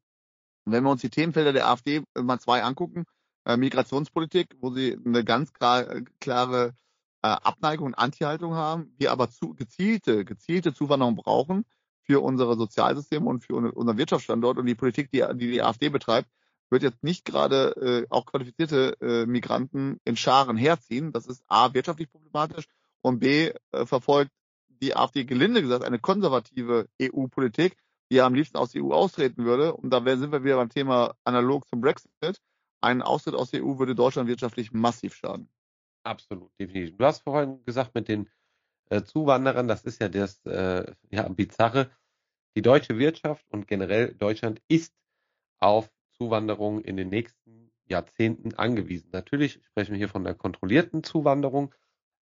wenn 0.65 0.84
wir 0.84 0.91
uns 0.91 1.01
die 1.01 1.10
Themenfelder 1.10 1.53
der 1.53 1.67
AfD 1.67 2.03
mal 2.15 2.39
zwei 2.39 2.62
angucken, 2.62 3.06
äh, 3.45 3.58
Migrationspolitik, 3.58 4.56
wo 4.60 4.71
sie 4.71 4.97
eine 5.06 5.23
ganz 5.23 5.53
klar, 5.53 5.89
äh, 5.89 6.03
klare 6.19 6.73
äh, 7.21 7.27
Abneigung 7.27 7.88
und 7.88 7.95
Anti-Haltung 7.95 8.53
haben, 8.56 8.93
wir 8.97 9.12
aber 9.12 9.30
zu, 9.30 9.53
gezielte, 9.53 10.25
gezielte 10.25 10.73
Zuwanderung 10.73 11.15
brauchen 11.15 11.65
für 12.03 12.21
unsere 12.21 12.56
Sozialsysteme 12.56 13.27
und 13.27 13.43
für 13.43 13.56
unseren 13.56 13.97
Wirtschaftsstandort 13.97 14.58
und 14.58 14.65
die 14.65 14.75
Politik, 14.75 15.12
die 15.12 15.25
die, 15.36 15.51
die 15.51 15.62
AfD 15.62 15.89
betreibt, 15.89 16.30
wird 16.69 16.84
jetzt 16.84 17.03
nicht 17.03 17.25
gerade 17.25 18.06
äh, 18.08 18.08
auch 18.10 18.25
qualifizierte 18.25 18.97
äh, 19.01 19.25
Migranten 19.25 19.99
in 20.06 20.17
Scharen 20.17 20.58
herziehen. 20.58 21.12
Das 21.12 21.25
ist 21.25 21.43
A, 21.47 21.73
wirtschaftlich 21.73 22.12
problematisch 22.12 22.67
und 23.01 23.19
B, 23.19 23.53
äh, 23.71 23.86
verfolgt 23.86 24.32
die 24.82 24.95
AfD 24.95 25.25
gelinde 25.25 25.62
gesagt 25.62 25.84
eine 25.84 25.99
konservative 25.99 26.88
EU-Politik, 27.01 27.77
die 28.12 28.21
am 28.21 28.34
liebsten 28.34 28.58
aus 28.58 28.71
der 28.71 28.84
EU 28.84 28.93
austreten 28.93 29.45
würde. 29.45 29.73
Und 29.73 29.89
da 29.89 30.01
sind 30.17 30.32
wir 30.32 30.43
wieder 30.43 30.58
beim 30.58 30.69
Thema 30.69 31.15
analog 31.23 31.67
zum 31.67 31.82
Brexit. 31.82 32.12
Ein 32.80 33.01
Austritt 33.01 33.36
aus 33.36 33.51
der 33.51 33.65
EU 33.65 33.80
würde 33.80 33.95
Deutschland 33.95 34.30
wirtschaftlich 34.30 34.71
massiv 34.71 35.15
schaden. 35.15 35.49
Absolut, 36.07 36.51
definitiv. 36.57 36.97
Du 36.97 37.05
hast 37.05 37.23
vorhin 37.23 37.63
gesagt 37.65 37.93
mit 37.93 38.07
den 38.07 38.29
äh, 38.89 39.03
Zuwanderern, 39.03 39.67
das 39.67 39.83
ist 39.83 39.99
ja 39.99 40.07
das 40.07 40.45
äh, 40.45 40.89
ja, 41.09 41.27
Bizarre. 41.27 41.91
Die 42.55 42.61
deutsche 42.61 42.97
Wirtschaft 42.97 43.45
und 43.49 43.67
generell 43.67 44.13
Deutschland 44.13 44.61
ist 44.69 44.95
auf 45.59 45.91
Zuwanderung 46.11 46.81
in 46.81 46.95
den 46.95 47.09
nächsten 47.09 47.71
Jahrzehnten 47.89 48.53
angewiesen. 48.55 49.09
Natürlich 49.11 49.59
sprechen 49.65 49.91
wir 49.91 49.97
hier 49.97 50.09
von 50.09 50.23
der 50.23 50.33
kontrollierten 50.33 51.03
Zuwanderung, 51.03 51.75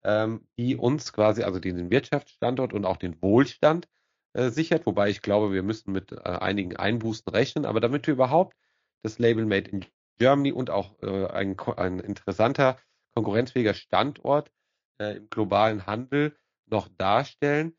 ähm, 0.03 0.47
die 0.57 0.75
uns 0.75 1.13
quasi, 1.13 1.43
also 1.43 1.59
den 1.59 1.91
Wirtschaftsstandort 1.91 2.73
und 2.73 2.85
auch 2.85 2.97
den 2.97 3.21
Wohlstand 3.21 3.87
äh, 4.33 4.49
sichert, 4.49 4.87
wobei 4.87 5.09
ich 5.09 5.21
glaube, 5.21 5.53
wir 5.53 5.61
müssen 5.63 5.91
mit 5.91 6.11
äh, 6.11 6.15
einigen 6.21 6.75
Einbußen 6.75 7.31
rechnen, 7.31 7.65
aber 7.65 7.81
damit 7.81 8.07
wir 8.07 8.15
überhaupt 8.15 8.55
das 9.03 9.19
Label 9.19 9.45
Made 9.45 9.69
in 9.69 9.85
Germany 10.17 10.51
und 10.51 10.71
auch 10.71 10.99
äh, 11.03 11.27
ein, 11.27 11.57
ein 11.59 11.99
interessanter, 11.99 12.77
konkurrenzfähiger 13.15 13.73
Standort 13.73 14.51
äh, 14.99 15.17
im 15.17 15.29
globalen 15.29 15.85
Handel 15.85 16.35
noch 16.67 16.89
darstellen, 16.97 17.75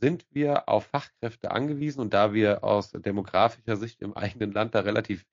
sind 0.00 0.26
wir 0.30 0.68
auf 0.68 0.86
Fachkräfte 0.86 1.50
angewiesen 1.50 2.00
und 2.00 2.12
da 2.12 2.34
wir 2.34 2.62
aus 2.62 2.90
demografischer 2.90 3.76
Sicht 3.76 4.02
im 4.02 4.14
eigenen 4.14 4.52
Land 4.52 4.74
da 4.74 4.80
relativ 4.80 5.24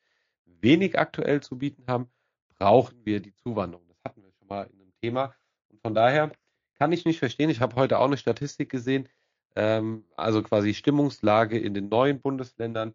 wenig 0.45 0.97
aktuell 0.97 1.41
zu 1.41 1.57
bieten 1.57 1.83
haben, 1.87 2.09
brauchen 2.57 3.05
wir 3.05 3.19
die 3.19 3.33
Zuwanderung. 3.35 3.87
Das 3.89 3.97
hatten 4.05 4.23
wir 4.23 4.31
schon 4.31 4.47
mal 4.47 4.67
in 4.71 4.79
einem 4.79 4.93
Thema. 5.01 5.35
Und 5.69 5.81
von 5.81 5.93
daher 5.93 6.31
kann 6.75 6.91
ich 6.91 7.05
nicht 7.05 7.19
verstehen. 7.19 7.49
Ich 7.49 7.59
habe 7.59 7.75
heute 7.75 7.99
auch 7.99 8.05
eine 8.05 8.17
Statistik 8.17 8.69
gesehen, 8.69 9.09
ähm, 9.55 10.05
also 10.15 10.41
quasi 10.41 10.73
Stimmungslage 10.73 11.59
in 11.59 11.73
den 11.73 11.89
neuen 11.89 12.21
Bundesländern 12.21 12.93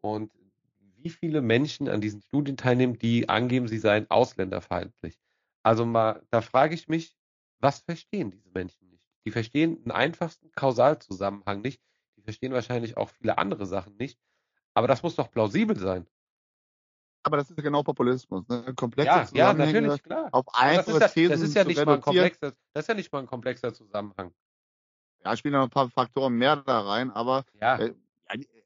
und 0.00 0.32
wie 0.98 1.10
viele 1.10 1.40
Menschen 1.42 1.88
an 1.88 2.00
diesen 2.00 2.22
Studien 2.22 2.56
teilnehmen, 2.56 2.98
die 2.98 3.28
angeben, 3.28 3.68
sie 3.68 3.78
seien 3.78 4.10
ausländerfeindlich. 4.10 5.18
Also 5.64 5.86
mal, 5.86 6.22
da 6.30 6.42
frage 6.42 6.74
ich 6.74 6.88
mich, 6.88 7.16
was 7.58 7.80
verstehen 7.80 8.30
diese 8.30 8.50
Menschen 8.50 8.90
nicht? 8.90 9.02
Die 9.24 9.30
verstehen 9.30 9.82
den 9.82 9.90
einfachsten 9.90 10.52
Kausalzusammenhang 10.52 11.62
nicht. 11.62 11.80
Die 12.16 12.22
verstehen 12.22 12.52
wahrscheinlich 12.52 12.96
auch 12.98 13.08
viele 13.08 13.38
andere 13.38 13.64
Sachen 13.64 13.96
nicht. 13.96 14.20
Aber 14.74 14.86
das 14.86 15.02
muss 15.02 15.16
doch 15.16 15.30
plausibel 15.30 15.76
sein. 15.78 16.06
Aber 17.22 17.38
das 17.38 17.48
ist 17.48 17.56
ja 17.56 17.62
genau 17.62 17.82
Populismus. 17.82 18.46
Ne? 18.48 18.74
Komplexe 18.76 19.34
ja, 19.34 19.52
ja, 19.52 19.54
natürlich, 19.54 20.02
klar. 20.02 20.28
Auf 20.32 20.44
einfache 20.52 20.98
das 20.98 21.16
ist 21.16 21.16
ja, 21.16 21.28
das 21.30 21.40
ist 21.40 21.54
ja 21.54 21.64
nicht 21.64 21.86
mal 21.86 21.94
ein 21.94 22.00
komplexer, 22.02 22.52
das 22.74 22.84
ist 22.84 22.88
ja 22.88 22.94
nicht 22.94 23.10
mal 23.10 23.20
ein 23.20 23.26
komplexer 23.26 23.72
Zusammenhang. 23.72 24.34
Ja, 25.24 25.34
spielen 25.34 25.54
noch 25.54 25.62
ein 25.62 25.70
paar 25.70 25.88
Faktoren 25.88 26.34
mehr 26.34 26.56
da 26.56 26.82
rein, 26.82 27.10
aber 27.10 27.46
ja. 27.58 27.78
Äh, 27.78 27.94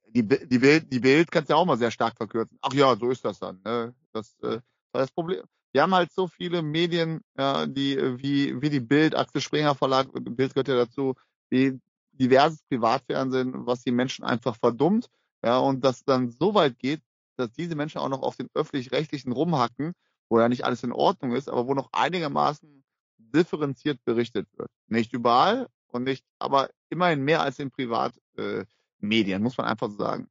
die, 0.09 0.27
die, 0.27 0.59
Bild, 0.59 0.93
die 0.93 0.99
Bild 0.99 1.31
kannst 1.31 1.51
du 1.51 1.55
ja 1.55 1.59
auch 1.59 1.67
mal 1.67 1.77
sehr 1.77 1.93
stark 1.93 2.17
verkürzen. 2.17 2.59
Ach 2.63 2.73
ja, 2.73 2.97
so 2.97 3.11
ist 3.11 3.25
das 3.25 3.39
dann. 3.39 3.61
Ne? 3.65 3.95
Das 4.13 4.37
äh, 4.41 4.61
war 4.91 5.03
das 5.03 5.13
Problem. 5.13 5.45
Wir 5.73 5.83
haben 5.83 5.95
halt 5.95 6.13
so 6.13 6.27
viele 6.27 6.63
Medien, 6.63 7.21
ja, 7.37 7.67
die 7.67 7.97
wie, 8.19 8.61
wie 8.61 8.71
die 8.71 8.81
Bild, 8.81 9.15
Axel 9.15 9.41
Springer 9.41 9.75
Verlag, 9.75 10.09
Bild 10.13 10.55
gehört 10.55 10.69
ja 10.69 10.77
dazu, 10.77 11.15
wie 11.51 11.79
diverses 12.13 12.63
Privatfernsehen, 12.63 13.67
was 13.67 13.83
die 13.83 13.93
Menschen 13.93 14.25
einfach 14.25 14.57
verdummt. 14.57 15.09
Ja, 15.45 15.59
und 15.59 15.85
das 15.85 16.05
dann 16.05 16.31
so 16.31 16.55
weit 16.55 16.79
geht, 16.79 17.03
dass 17.37 17.53
diese 17.53 17.77
Menschen 17.77 17.99
auch 17.99 18.09
noch 18.09 18.23
auf 18.23 18.37
den 18.37 18.49
öffentlich-rechtlichen 18.55 19.33
rumhacken, 19.33 19.93
wo 20.29 20.41
ja 20.41 20.49
nicht 20.49 20.65
alles 20.65 20.83
in 20.83 20.93
Ordnung 20.93 21.33
ist, 21.33 21.49
aber 21.49 21.67
wo 21.67 21.75
noch 21.75 21.91
einigermaßen 21.93 22.85
differenziert 23.19 24.05
berichtet 24.05 24.49
wird. 24.57 24.71
Nicht 24.89 25.13
überall 25.13 25.69
und 25.89 26.05
nicht, 26.05 26.25
aber 26.39 26.71
immerhin 26.91 27.23
mehr 27.23 27.43
als 27.43 27.59
in 27.59 27.71
Privatmedien, 27.71 28.67
äh, 29.01 29.39
muss 29.39 29.57
man 29.57 29.67
einfach 29.67 29.91
so 29.91 29.97
sagen. 29.97 30.29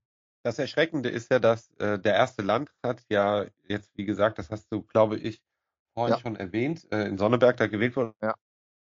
Das 0.47 0.59
Erschreckende 0.59 1.09
ist 1.09 1.29
ja, 1.29 1.39
dass 1.39 1.71
äh, 1.71 1.99
der 1.99 2.13
erste 2.13 2.41
Landrat 2.41 3.03
ja 3.09 3.47
jetzt, 3.67 3.97
wie 3.97 4.05
gesagt, 4.05 4.39
das 4.39 4.49
hast 4.49 4.71
du, 4.71 4.81
glaube 4.81 5.17
ich, 5.17 5.43
vorhin 5.93 6.15
ja. 6.15 6.21
schon 6.21 6.37
erwähnt, 6.37 6.89
äh, 6.89 7.05
in 7.05 7.17
Sonneberg 7.17 7.57
da 7.57 7.67
gewählt 7.67 7.97
wurde. 7.97 8.15
Ja. 8.21 8.33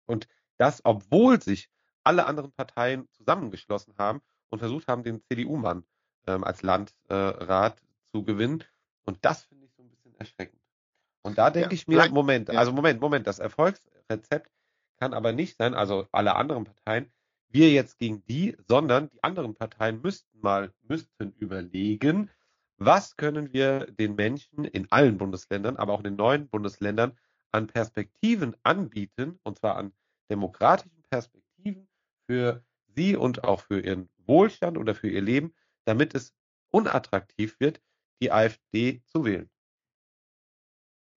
Und 0.04 0.28
das, 0.58 0.84
obwohl 0.84 1.40
sich 1.40 1.70
alle 2.04 2.26
anderen 2.26 2.52
Parteien 2.52 3.08
zusammengeschlossen 3.12 3.94
haben 3.96 4.20
und 4.50 4.58
versucht 4.58 4.88
haben, 4.88 5.04
den 5.04 5.22
CDU-Mann 5.22 5.84
ähm, 6.26 6.44
als 6.44 6.60
Landrat 6.62 7.80
zu 8.12 8.24
gewinnen. 8.24 8.62
Und 9.06 9.16
das 9.22 9.44
finde 9.44 9.64
ich 9.64 9.72
so 9.74 9.82
ein 9.82 9.88
bisschen 9.88 10.14
erschreckend. 10.16 10.60
Und 11.22 11.38
da 11.38 11.48
denke 11.48 11.70
ja, 11.70 11.74
ich 11.76 11.88
mir, 11.88 12.10
Moment, 12.10 12.50
also 12.50 12.72
Moment, 12.72 13.00
Moment, 13.00 13.26
das 13.26 13.38
Erfolgsrezept 13.38 14.50
kann 14.98 15.14
aber 15.14 15.32
nicht 15.32 15.56
sein, 15.56 15.72
also 15.72 16.06
alle 16.12 16.36
anderen 16.36 16.64
Parteien, 16.64 17.10
wir 17.50 17.70
jetzt 17.70 17.98
gegen 17.98 18.24
die, 18.26 18.56
sondern 18.66 19.10
die 19.10 19.22
anderen 19.22 19.54
Parteien 19.54 20.00
müssten 20.02 20.40
mal, 20.40 20.72
müssten 20.82 21.32
überlegen, 21.32 22.30
was 22.76 23.16
können 23.16 23.52
wir 23.52 23.86
den 23.86 24.14
Menschen 24.14 24.64
in 24.64 24.90
allen 24.92 25.18
Bundesländern, 25.18 25.76
aber 25.76 25.94
auch 25.94 25.98
in 25.98 26.04
den 26.04 26.16
neuen 26.16 26.48
Bundesländern 26.48 27.18
an 27.50 27.66
Perspektiven 27.66 28.56
anbieten, 28.62 29.40
und 29.42 29.58
zwar 29.58 29.76
an 29.76 29.92
demokratischen 30.30 31.02
Perspektiven 31.10 31.88
für 32.26 32.64
sie 32.94 33.16
und 33.16 33.44
auch 33.44 33.60
für 33.60 33.80
ihren 33.80 34.08
Wohlstand 34.26 34.76
oder 34.78 34.94
für 34.94 35.08
ihr 35.08 35.22
Leben, 35.22 35.54
damit 35.84 36.14
es 36.14 36.34
unattraktiv 36.70 37.58
wird, 37.58 37.80
die 38.20 38.30
AfD 38.30 39.02
zu 39.06 39.24
wählen. 39.24 39.50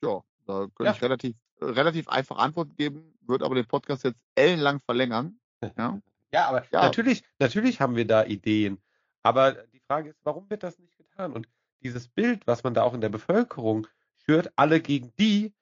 Ja, 0.03 0.23
da 0.47 0.67
könnte 0.75 0.85
ja. 0.85 0.93
ich 0.93 1.03
relativ, 1.03 1.37
relativ 1.61 2.09
einfach 2.09 2.39
Antwort 2.39 2.77
geben, 2.77 3.19
würde 3.21 3.45
aber 3.45 3.55
den 3.55 3.67
Podcast 3.67 4.05
jetzt 4.05 4.21
ellenlang 4.35 4.81
verlängern. 4.81 5.41
Ja, 5.77 6.01
ja 6.33 6.47
aber 6.47 6.65
ja. 6.71 6.83
Natürlich, 6.83 7.25
natürlich 7.39 7.81
haben 7.81 7.97
wir 7.97 8.07
da 8.07 8.25
Ideen. 8.25 8.81
Aber 9.23 9.53
die 9.53 9.81
Frage 9.81 10.11
ist, 10.11 10.21
warum 10.25 10.49
wird 10.51 10.63
das 10.63 10.79
nicht 10.79 10.97
getan? 10.97 11.33
Und 11.33 11.49
dieses 11.83 12.09
Bild, 12.09 12.47
was 12.47 12.63
man 12.65 12.75
da 12.75 12.83
auch 12.83 12.95
in 12.95 13.01
der 13.01 13.09
Bevölkerung 13.09 13.87
schürt, 14.25 14.53
alle 14.57 14.81
gegen 14.81 15.13
die, 15.19 15.53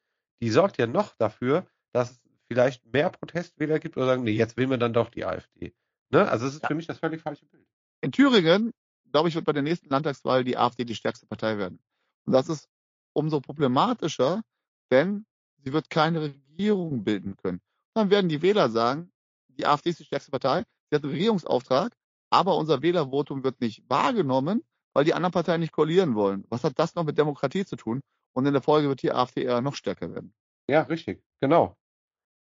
die 0.40 0.50
sorgt 0.50 0.78
ja 0.78 0.87
noch 0.87 1.14
dafür, 1.16 1.66
dass 1.92 2.12
es 2.12 2.20
vielleicht 2.46 2.87
mehr 2.92 3.11
Protestwähler 3.11 3.78
gibt 3.78 3.96
oder 3.96 4.07
sagen, 4.07 4.24
nee, 4.24 4.33
jetzt 4.33 4.57
wählen 4.57 4.70
wir 4.70 4.78
dann 4.78 4.92
doch 4.92 5.11
die 5.11 5.24
AfD. 5.24 5.74
Ne? 6.11 6.28
Also 6.28 6.46
es 6.46 6.54
ist 6.54 6.62
ja. 6.62 6.68
für 6.68 6.74
mich 6.74 6.87
das 6.87 6.98
völlig 6.98 7.22
falsche 7.22 7.46
Bild. 7.46 7.66
In 8.00 8.12
Thüringen, 8.12 8.72
glaube 9.12 9.28
ich, 9.28 9.35
wird 9.35 9.44
bei 9.44 9.52
der 9.52 9.62
nächsten 9.62 9.88
Landtagswahl 9.88 10.44
die 10.44 10.57
AfD 10.57 10.85
die 10.85 10.94
stärkste 10.94 11.26
Partei 11.26 11.59
werden. 11.59 11.81
Und 12.24 12.33
das 12.33 12.48
ist 12.48 12.68
umso 13.12 13.40
problematischer, 13.40 14.42
denn 14.90 15.26
sie 15.59 15.72
wird 15.72 15.90
keine 15.90 16.22
Regierung 16.22 17.04
bilden 17.04 17.37
können. 17.37 17.61
Dann 17.94 18.11
werden 18.11 18.28
die 18.28 18.42
Wähler 18.42 18.70
sagen, 18.70 19.11
die 19.59 19.66
AfD 19.66 19.90
ist 19.90 20.01
die 20.01 20.05
stärkste 20.05 20.31
Partei, 20.31 20.64
sie 20.90 20.97
hat 20.97 21.03
einen 21.03 21.12
Regierungsauftrag, 21.12 21.94
aber 22.31 22.57
unser 22.57 22.83
Wählervotum 22.83 23.44
wird 23.44 23.61
nicht 23.61 23.88
wahrgenommen, 23.88 24.64
weil 24.94 25.05
die 25.05 25.14
anderen 25.14 25.33
Parteien 25.33 25.61
nicht 25.61 25.73
koalieren 25.73 26.14
wollen. 26.14 26.44
Was 26.49 26.64
hat 26.64 26.79
das 26.79 26.94
noch 26.94 27.05
mit 27.05 27.18
Demokratie 27.18 27.64
zu 27.64 27.77
tun? 27.77 28.01
Und 28.35 28.47
in 28.47 28.53
der 28.53 28.62
Folge 28.62 28.88
wird 28.88 29.03
die 29.03 29.12
AfD 29.12 29.42
eher 29.42 29.61
noch 29.61 29.75
stärker 29.75 30.12
werden. 30.14 30.35
Ja, 30.68 30.83
richtig, 30.83 31.23
genau. 31.40 31.77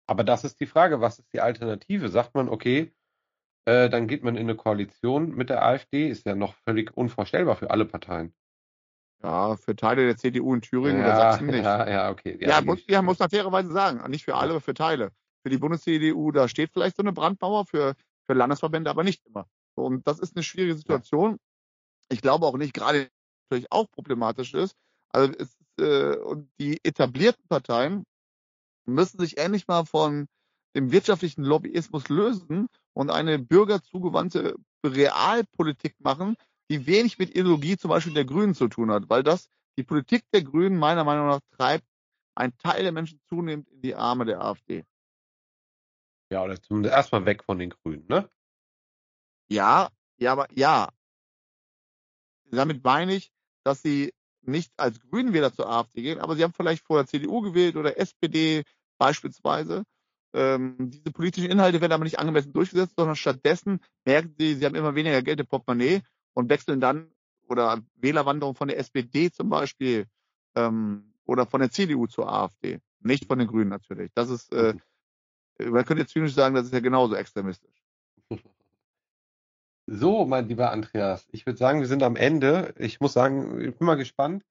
Aber 0.06 0.24
das 0.24 0.44
ist 0.44 0.60
die 0.60 0.66
Frage, 0.66 1.00
was 1.00 1.18
ist 1.18 1.32
die 1.32 1.40
Alternative? 1.40 2.08
Sagt 2.08 2.34
man, 2.34 2.48
okay, 2.48 2.92
äh, 3.66 3.88
dann 3.88 4.08
geht 4.08 4.22
man 4.22 4.36
in 4.36 4.42
eine 4.42 4.56
Koalition 4.56 5.34
mit 5.34 5.50
der 5.50 5.64
AfD, 5.64 6.08
ist 6.08 6.26
ja 6.26 6.34
noch 6.34 6.54
völlig 6.66 6.96
unvorstellbar 6.96 7.56
für 7.56 7.70
alle 7.70 7.86
Parteien. 7.86 8.34
Ja, 9.22 9.56
für 9.56 9.74
Teile 9.74 10.04
der 10.04 10.16
CDU 10.18 10.54
in 10.54 10.60
Thüringen 10.60 11.00
ja, 11.00 11.06
oder 11.06 11.16
Sachsen 11.16 11.46
nicht. 11.46 11.64
Ja, 11.64 11.88
ja, 11.88 12.10
okay. 12.10 12.36
Ja, 12.40 12.48
ja 12.48 12.60
muss, 12.60 12.84
ja, 12.86 13.00
muss 13.00 13.18
man 13.18 13.30
fairerweise 13.30 13.72
sagen. 13.72 14.10
Nicht 14.10 14.24
für 14.24 14.34
alle, 14.34 14.50
aber 14.50 14.60
für 14.60 14.74
Teile. 14.74 15.12
Für 15.44 15.50
die 15.50 15.58
Bundes-CDU, 15.58 16.32
da 16.32 16.48
steht 16.48 16.72
vielleicht 16.72 16.96
so 16.96 17.02
eine 17.02 17.12
Brandmauer, 17.12 17.66
für, 17.66 17.94
für 18.24 18.32
Landesverbände 18.32 18.88
aber 18.88 19.04
nicht 19.04 19.24
immer. 19.26 19.46
Und 19.74 20.06
das 20.06 20.18
ist 20.18 20.34
eine 20.34 20.42
schwierige 20.42 20.74
Situation. 20.74 21.38
Ich 22.08 22.22
glaube 22.22 22.46
auch 22.46 22.56
nicht, 22.56 22.72
gerade 22.72 23.10
natürlich 23.50 23.70
auch 23.70 23.90
problematisch 23.90 24.54
ist. 24.54 24.74
Also 25.10 25.34
es, 25.38 25.56
äh, 25.78 26.16
und 26.16 26.50
die 26.58 26.82
etablierten 26.82 27.46
Parteien 27.46 28.04
müssen 28.86 29.18
sich 29.18 29.36
endlich 29.36 29.68
mal 29.68 29.84
von 29.84 30.28
dem 30.74 30.92
wirtschaftlichen 30.92 31.44
Lobbyismus 31.44 32.08
lösen 32.08 32.68
und 32.94 33.10
eine 33.10 33.38
bürgerzugewandte 33.38 34.56
Realpolitik 34.84 35.94
machen, 36.00 36.36
die 36.70 36.86
wenig 36.86 37.18
mit 37.18 37.30
Ideologie 37.30 37.76
zum 37.76 37.90
Beispiel 37.90 38.14
der 38.14 38.24
Grünen 38.24 38.54
zu 38.54 38.68
tun 38.68 38.90
hat, 38.90 39.10
weil 39.10 39.22
das 39.22 39.48
die 39.76 39.82
Politik 39.82 40.24
der 40.32 40.42
Grünen 40.42 40.78
meiner 40.78 41.04
Meinung 41.04 41.26
nach 41.26 41.40
treibt 41.56 41.84
ein 42.34 42.56
Teil 42.58 42.82
der 42.82 42.92
Menschen 42.92 43.20
zunehmend 43.28 43.68
in 43.68 43.82
die 43.82 43.94
Arme 43.94 44.24
der 44.24 44.40
AfD. 44.40 44.84
Ja, 46.34 46.42
oder 46.42 46.60
zumindest 46.60 46.96
erstmal 46.96 47.26
weg 47.26 47.44
von 47.44 47.60
den 47.60 47.70
Grünen, 47.70 48.06
ne? 48.08 48.28
Ja, 49.48 49.88
ja, 50.16 50.32
aber 50.32 50.48
ja. 50.50 50.88
Damit 52.50 52.82
meine 52.82 53.14
ich, 53.14 53.30
dass 53.62 53.82
sie 53.82 54.12
nicht 54.42 54.72
als 54.76 54.98
Grünenwähler 54.98 55.52
zur 55.52 55.70
AfD 55.70 56.02
gehen, 56.02 56.18
aber 56.18 56.34
sie 56.34 56.42
haben 56.42 56.52
vielleicht 56.52 56.84
vorher 56.84 57.06
CDU 57.06 57.40
gewählt 57.40 57.76
oder 57.76 57.98
SPD 58.00 58.64
beispielsweise. 58.98 59.84
Ähm, 60.32 60.90
diese 60.90 61.12
politischen 61.12 61.52
Inhalte 61.52 61.80
werden 61.80 61.92
aber 61.92 62.02
nicht 62.02 62.18
angemessen 62.18 62.52
durchgesetzt, 62.52 62.94
sondern 62.96 63.14
stattdessen 63.14 63.78
merken 64.04 64.34
sie, 64.36 64.56
sie 64.56 64.66
haben 64.66 64.74
immer 64.74 64.96
weniger 64.96 65.22
Geld 65.22 65.38
im 65.38 65.46
Portemonnaie 65.46 66.02
und 66.32 66.48
wechseln 66.48 66.80
dann 66.80 67.12
oder 67.48 67.80
Wählerwanderung 67.94 68.56
von 68.56 68.66
der 68.66 68.80
SPD 68.80 69.30
zum 69.30 69.50
Beispiel 69.50 70.06
ähm, 70.56 71.14
oder 71.26 71.46
von 71.46 71.60
der 71.60 71.70
CDU 71.70 72.08
zur 72.08 72.28
AfD. 72.28 72.80
Nicht 72.98 73.26
von 73.26 73.38
den 73.38 73.46
Grünen 73.46 73.70
natürlich. 73.70 74.10
Das 74.16 74.30
ist, 74.30 74.52
äh, 74.52 74.74
man 75.58 75.84
könnte 75.84 76.02
jetzt 76.02 76.12
zynisch 76.12 76.34
sagen, 76.34 76.54
das 76.54 76.66
ist 76.66 76.72
ja 76.72 76.80
genauso 76.80 77.14
extremistisch. 77.14 77.82
So, 79.86 80.24
mein 80.24 80.48
lieber 80.48 80.70
Andreas, 80.70 81.28
ich 81.30 81.44
würde 81.44 81.58
sagen, 81.58 81.80
wir 81.80 81.86
sind 81.86 82.02
am 82.02 82.16
Ende. 82.16 82.74
Ich 82.78 83.00
muss 83.00 83.12
sagen, 83.12 83.60
ich 83.60 83.76
bin 83.76 83.86
mal 83.86 83.96
gespannt. 83.96 84.42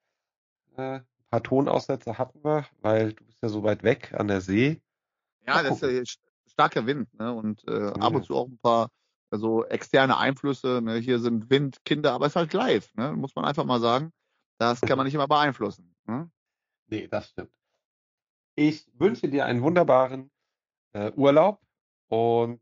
Äh, 0.78 1.00
ein 1.00 1.06
paar 1.32 1.42
Tonaussätze 1.42 2.20
hatten 2.20 2.44
wir, 2.44 2.68
weil 2.82 3.14
du 3.14 3.24
bist 3.24 3.40
ja 3.42 3.50
so 3.50 3.64
weit 3.64 3.82
weg 3.82 4.14
an 4.16 4.28
der 4.28 4.42
See. 4.42 4.80
Ja, 5.48 5.64
das 5.64 5.82
ist 5.82 5.92
ja 5.92 6.22
starker 6.46 6.86
Wind, 6.86 7.12
ne? 7.18 7.34
Und 7.34 7.68
äh, 7.68 7.86
ja. 7.86 7.94
ab 7.94 8.14
und 8.14 8.26
zu 8.26 8.36
auch 8.36 8.48
ein 8.48 8.60
paar 8.60 8.90
also 9.32 9.66
externe 9.66 10.18
Einflüsse. 10.18 10.82
Ne? 10.84 10.98
Hier 10.98 11.18
sind 11.18 11.50
Wind, 11.50 11.84
Kinder, 11.86 12.14
aber 12.14 12.28
es 12.28 12.34
ist 12.34 12.36
halt 12.36 12.54
live, 12.54 12.94
ne? 12.94 13.14
Muss 13.14 13.36
man 13.36 13.46
einfach 13.46 13.66
mal 13.66 13.80
sagen. 13.80 14.14
Das 14.60 14.80
kann 14.82 14.98
man 14.98 15.06
nicht 15.06 15.16
immer 15.16 15.28
beeinflussen. 15.28 15.96
Ne? 16.06 16.30
Nee, 16.88 17.08
das 17.08 17.30
stimmt. 17.30 17.50
Ich 18.56 18.86
wünsche 19.00 19.28
dir 19.28 19.46
einen 19.46 19.64
wunderbaren 19.64 20.30
äh, 20.94 21.12
Urlaub 21.16 21.62
und 22.08 22.62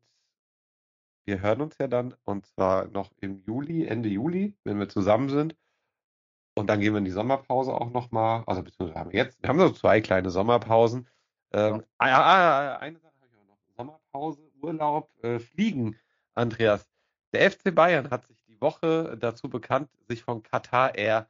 wir 1.25 1.41
hören 1.41 1.61
uns 1.61 1.77
ja 1.79 1.87
dann 1.87 2.15
und 2.23 2.45
zwar 2.45 2.87
noch 2.87 3.11
im 3.21 3.43
Juli, 3.45 3.85
Ende 3.85 4.09
Juli, 4.09 4.55
wenn 4.63 4.79
wir 4.79 4.89
zusammen 4.89 5.29
sind. 5.29 5.55
Und 6.55 6.67
dann 6.67 6.81
gehen 6.81 6.93
wir 6.93 6.97
in 6.97 7.05
die 7.05 7.11
Sommerpause 7.11 7.73
auch 7.73 7.91
nochmal. 7.91 8.43
Also 8.47 8.63
beziehungsweise 8.63 8.99
haben 8.99 9.11
wir 9.11 9.19
jetzt, 9.19 9.41
wir 9.41 9.49
haben 9.49 9.59
so 9.59 9.69
zwei 9.69 10.01
kleine 10.01 10.29
Sommerpausen. 10.29 11.07
Ähm, 11.53 11.83
ah, 11.97 12.07
ah, 12.07 12.77
eine 12.77 12.99
Sache 12.99 13.13
habe 13.19 13.27
ich 13.27 13.37
auch 13.37 13.45
noch. 13.45 13.57
Sommerpause, 13.77 14.51
Urlaub, 14.61 15.11
äh, 15.23 15.39
Fliegen, 15.39 15.97
Andreas. 16.33 16.89
Der 17.33 17.49
FC 17.49 17.73
Bayern 17.73 18.09
hat 18.09 18.27
sich 18.27 18.43
die 18.45 18.59
Woche 18.59 19.17
dazu 19.17 19.49
bekannt, 19.49 19.89
sich 20.07 20.23
von 20.23 20.43
Qatar 20.43 20.95
Airways 20.95 21.27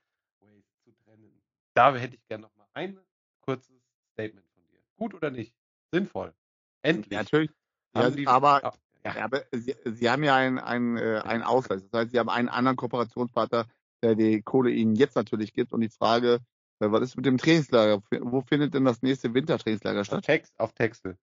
zu 0.84 0.92
trennen. 1.04 1.42
Da 1.76 1.94
hätte 1.96 2.16
ich 2.16 2.26
gerne 2.28 2.44
nochmal 2.44 2.68
ein 2.74 2.98
kurzes 3.42 3.82
Statement 4.14 4.48
von 4.54 4.64
dir. 4.68 4.80
Gut 4.96 5.14
oder 5.14 5.30
nicht? 5.30 5.56
Sinnvoll. 5.92 6.34
Endlich. 6.82 7.17
Natürlich. 7.17 7.52
Ja, 7.96 8.10
die, 8.10 8.28
aber 8.28 8.74
ja. 9.04 9.24
aber 9.24 9.44
Sie, 9.52 9.76
Sie 9.86 10.10
haben 10.10 10.24
ja 10.24 10.36
einen, 10.36 10.60
einen, 10.60 10.98
äh, 10.98 11.22
einen 11.24 11.44
Ausgleich. 11.44 11.82
Das 11.91 12.02
heißt, 12.02 12.12
Sie 12.12 12.20
haben 12.20 12.30
einen 12.30 12.50
anderen 12.50 12.78
Kooperationspartner, 12.78 13.65
der 14.02 14.15
die 14.15 14.41
Kohle 14.41 14.72
Ihnen 14.72 14.96
jetzt 14.96 15.15
natürlich 15.15 15.54
gibt. 15.54 15.74
Und 15.74 15.82
die 15.82 15.89
Frage, 15.89 16.39
äh, 16.80 16.91
was 16.91 17.02
ist 17.02 17.15
mit 17.15 17.26
dem 17.26 17.38
Trainingslager? 17.38 18.02
Wo 18.22 18.41
findet 18.41 18.74
denn 18.74 18.86
das 18.86 19.02
nächste 19.02 19.34
Wintertrainingslager 19.34 20.06
statt? 20.06 20.20
Auf, 20.20 20.26
Text, 20.26 20.54
auf 20.60 20.74
Texel. 20.74 21.17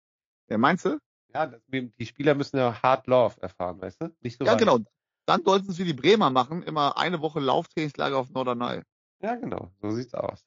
Ja, 0.49 0.57
meinst 0.57 0.85
du? 0.85 0.99
Ja, 1.33 1.51
die 1.67 2.05
Spieler 2.05 2.33
müssen 2.33 2.57
ja 2.57 2.81
Hard 2.81 3.07
Love 3.07 3.41
erfahren, 3.41 3.81
weißt 3.81 4.01
du? 4.01 4.15
Nicht 4.21 4.37
so 4.37 4.45
Ja, 4.45 4.53
weit. 4.53 4.59
genau. 4.59 4.79
Dann 5.25 5.43
sollten 5.43 5.69
es 5.71 5.79
wie 5.79 5.83
die 5.83 5.93
Bremer 5.93 6.29
machen, 6.29 6.63
immer 6.63 6.97
eine 6.97 7.19
Woche 7.19 7.39
Lauftrainingslager 7.39 8.17
auf 8.17 8.29
Norderney. 8.29 8.81
Ja, 9.21 9.35
genau. 9.35 9.71
So 9.81 9.91
sieht's 9.91 10.13
aus. 10.13 10.45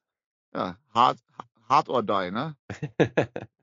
Ja, 0.54 0.78
hard, 0.94 1.18
hard 1.68 1.88
or 1.88 2.02
die, 2.02 2.30
ne? 2.30 2.56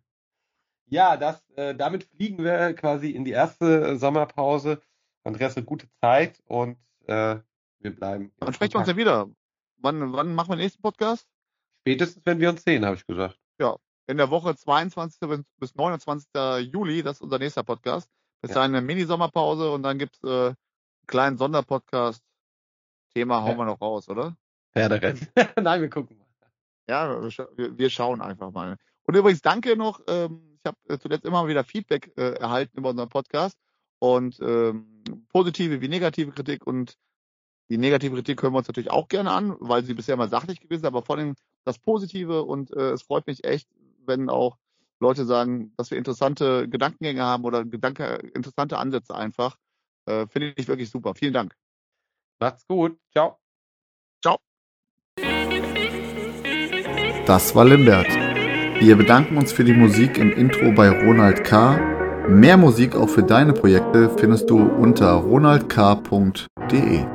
Ja, 0.87 1.17
das, 1.17 1.43
äh, 1.55 1.75
damit 1.75 2.03
fliegen 2.03 2.43
wir 2.43 2.73
quasi 2.73 3.11
in 3.11 3.25
die 3.25 3.31
erste 3.31 3.97
Sommerpause. 3.97 4.81
Andreas, 5.23 5.57
eine 5.57 5.65
gute 5.65 5.87
Zeit 6.01 6.41
und 6.45 6.77
äh, 7.07 7.37
wir 7.79 7.95
bleiben. 7.95 8.31
Wann 8.37 8.53
sprechen 8.53 8.73
wir 8.73 8.79
uns 8.79 8.87
ja 8.87 8.97
wieder? 8.97 9.29
Wann, 9.77 10.13
wann 10.13 10.35
machen 10.35 10.49
wir 10.49 10.55
den 10.55 10.63
nächsten 10.63 10.81
Podcast? 10.81 11.27
Spätestens, 11.81 12.25
wenn 12.25 12.39
wir 12.39 12.49
uns 12.49 12.63
sehen, 12.63 12.85
habe 12.85 12.95
ich 12.95 13.05
gesagt. 13.05 13.39
Ja, 13.59 13.75
in 14.07 14.17
der 14.17 14.29
Woche 14.29 14.55
22. 14.55 15.43
bis 15.59 15.75
29. 15.75 16.29
Juli, 16.71 17.01
das 17.01 17.17
ist 17.17 17.21
unser 17.21 17.39
nächster 17.39 17.63
Podcast. 17.63 18.09
Bis 18.41 18.51
ja. 18.51 18.55
dahin 18.55 18.75
eine 18.75 18.85
Mini-Sommerpause 18.85 19.71
und 19.71 19.83
dann 19.83 19.97
gibt's 19.97 20.23
äh, 20.23 20.27
einen 20.27 20.55
kleinen 21.07 21.37
Sonderpodcast. 21.37 22.23
Thema 23.13 23.41
hauen 23.41 23.51
ja. 23.51 23.57
wir 23.59 23.65
noch 23.65 23.81
raus, 23.81 24.09
oder? 24.09 24.35
Pferderennen. 24.73 25.27
Nein, 25.61 25.81
wir 25.81 25.89
gucken 25.89 26.17
mal. 26.17 26.25
Ja, 26.87 27.21
wir, 27.55 27.77
wir 27.77 27.89
schauen 27.89 28.21
einfach 28.21 28.51
mal. 28.51 28.77
Und 29.03 29.15
übrigens 29.15 29.41
danke 29.41 29.75
noch, 29.75 30.01
ähm, 30.07 30.54
ich 30.65 30.67
habe 30.67 30.77
äh, 30.93 30.97
zuletzt 30.97 31.25
immer 31.25 31.47
wieder 31.47 31.63
Feedback 31.63 32.11
äh, 32.17 32.33
erhalten 32.33 32.77
über 32.77 32.89
unseren 32.89 33.09
Podcast 33.09 33.57
und 33.99 34.39
ähm, 34.41 35.03
positive 35.29 35.81
wie 35.81 35.87
negative 35.87 36.31
Kritik 36.31 36.65
und 36.65 36.97
die 37.69 37.77
negative 37.77 38.15
Kritik 38.15 38.41
hören 38.41 38.53
wir 38.53 38.59
uns 38.59 38.67
natürlich 38.67 38.91
auch 38.91 39.07
gerne 39.07 39.31
an, 39.31 39.55
weil 39.59 39.83
sie 39.83 39.93
bisher 39.93 40.17
mal 40.17 40.29
sachlich 40.29 40.59
gewesen 40.59 40.81
ist, 40.81 40.87
aber 40.87 41.01
vor 41.01 41.17
allem 41.17 41.35
das 41.63 41.79
Positive 41.79 42.43
und 42.43 42.71
äh, 42.71 42.91
es 42.91 43.03
freut 43.03 43.25
mich 43.27 43.43
echt, 43.43 43.67
wenn 44.05 44.29
auch 44.29 44.57
Leute 44.99 45.25
sagen, 45.25 45.73
dass 45.77 45.91
wir 45.91 45.97
interessante 45.97 46.69
Gedankengänge 46.69 47.23
haben 47.23 47.43
oder 47.43 47.65
Gedanke, 47.65 48.15
interessante 48.33 48.77
Ansätze 48.77 49.15
einfach. 49.15 49.57
Äh, 50.05 50.27
Finde 50.27 50.53
ich 50.57 50.67
wirklich 50.67 50.89
super. 50.89 51.15
Vielen 51.15 51.33
Dank. 51.33 51.55
Macht's 52.39 52.65
gut. 52.67 52.97
Ciao. 53.11 53.39
Ciao. 54.21 54.37
Das 57.25 57.55
war 57.55 57.65
Limbert. 57.65 58.24
Wir 58.79 58.97
bedanken 58.97 59.37
uns 59.37 59.53
für 59.53 59.63
die 59.63 59.73
Musik 59.73 60.17
im 60.17 60.31
Intro 60.31 60.71
bei 60.71 60.89
Ronald 60.89 61.45
K. 61.45 61.79
Mehr 62.27 62.57
Musik 62.57 62.95
auch 62.95 63.09
für 63.09 63.23
deine 63.23 63.53
Projekte 63.53 64.09
findest 64.17 64.49
du 64.49 64.59
unter 64.59 65.13
ronaldk.de. 65.13 67.14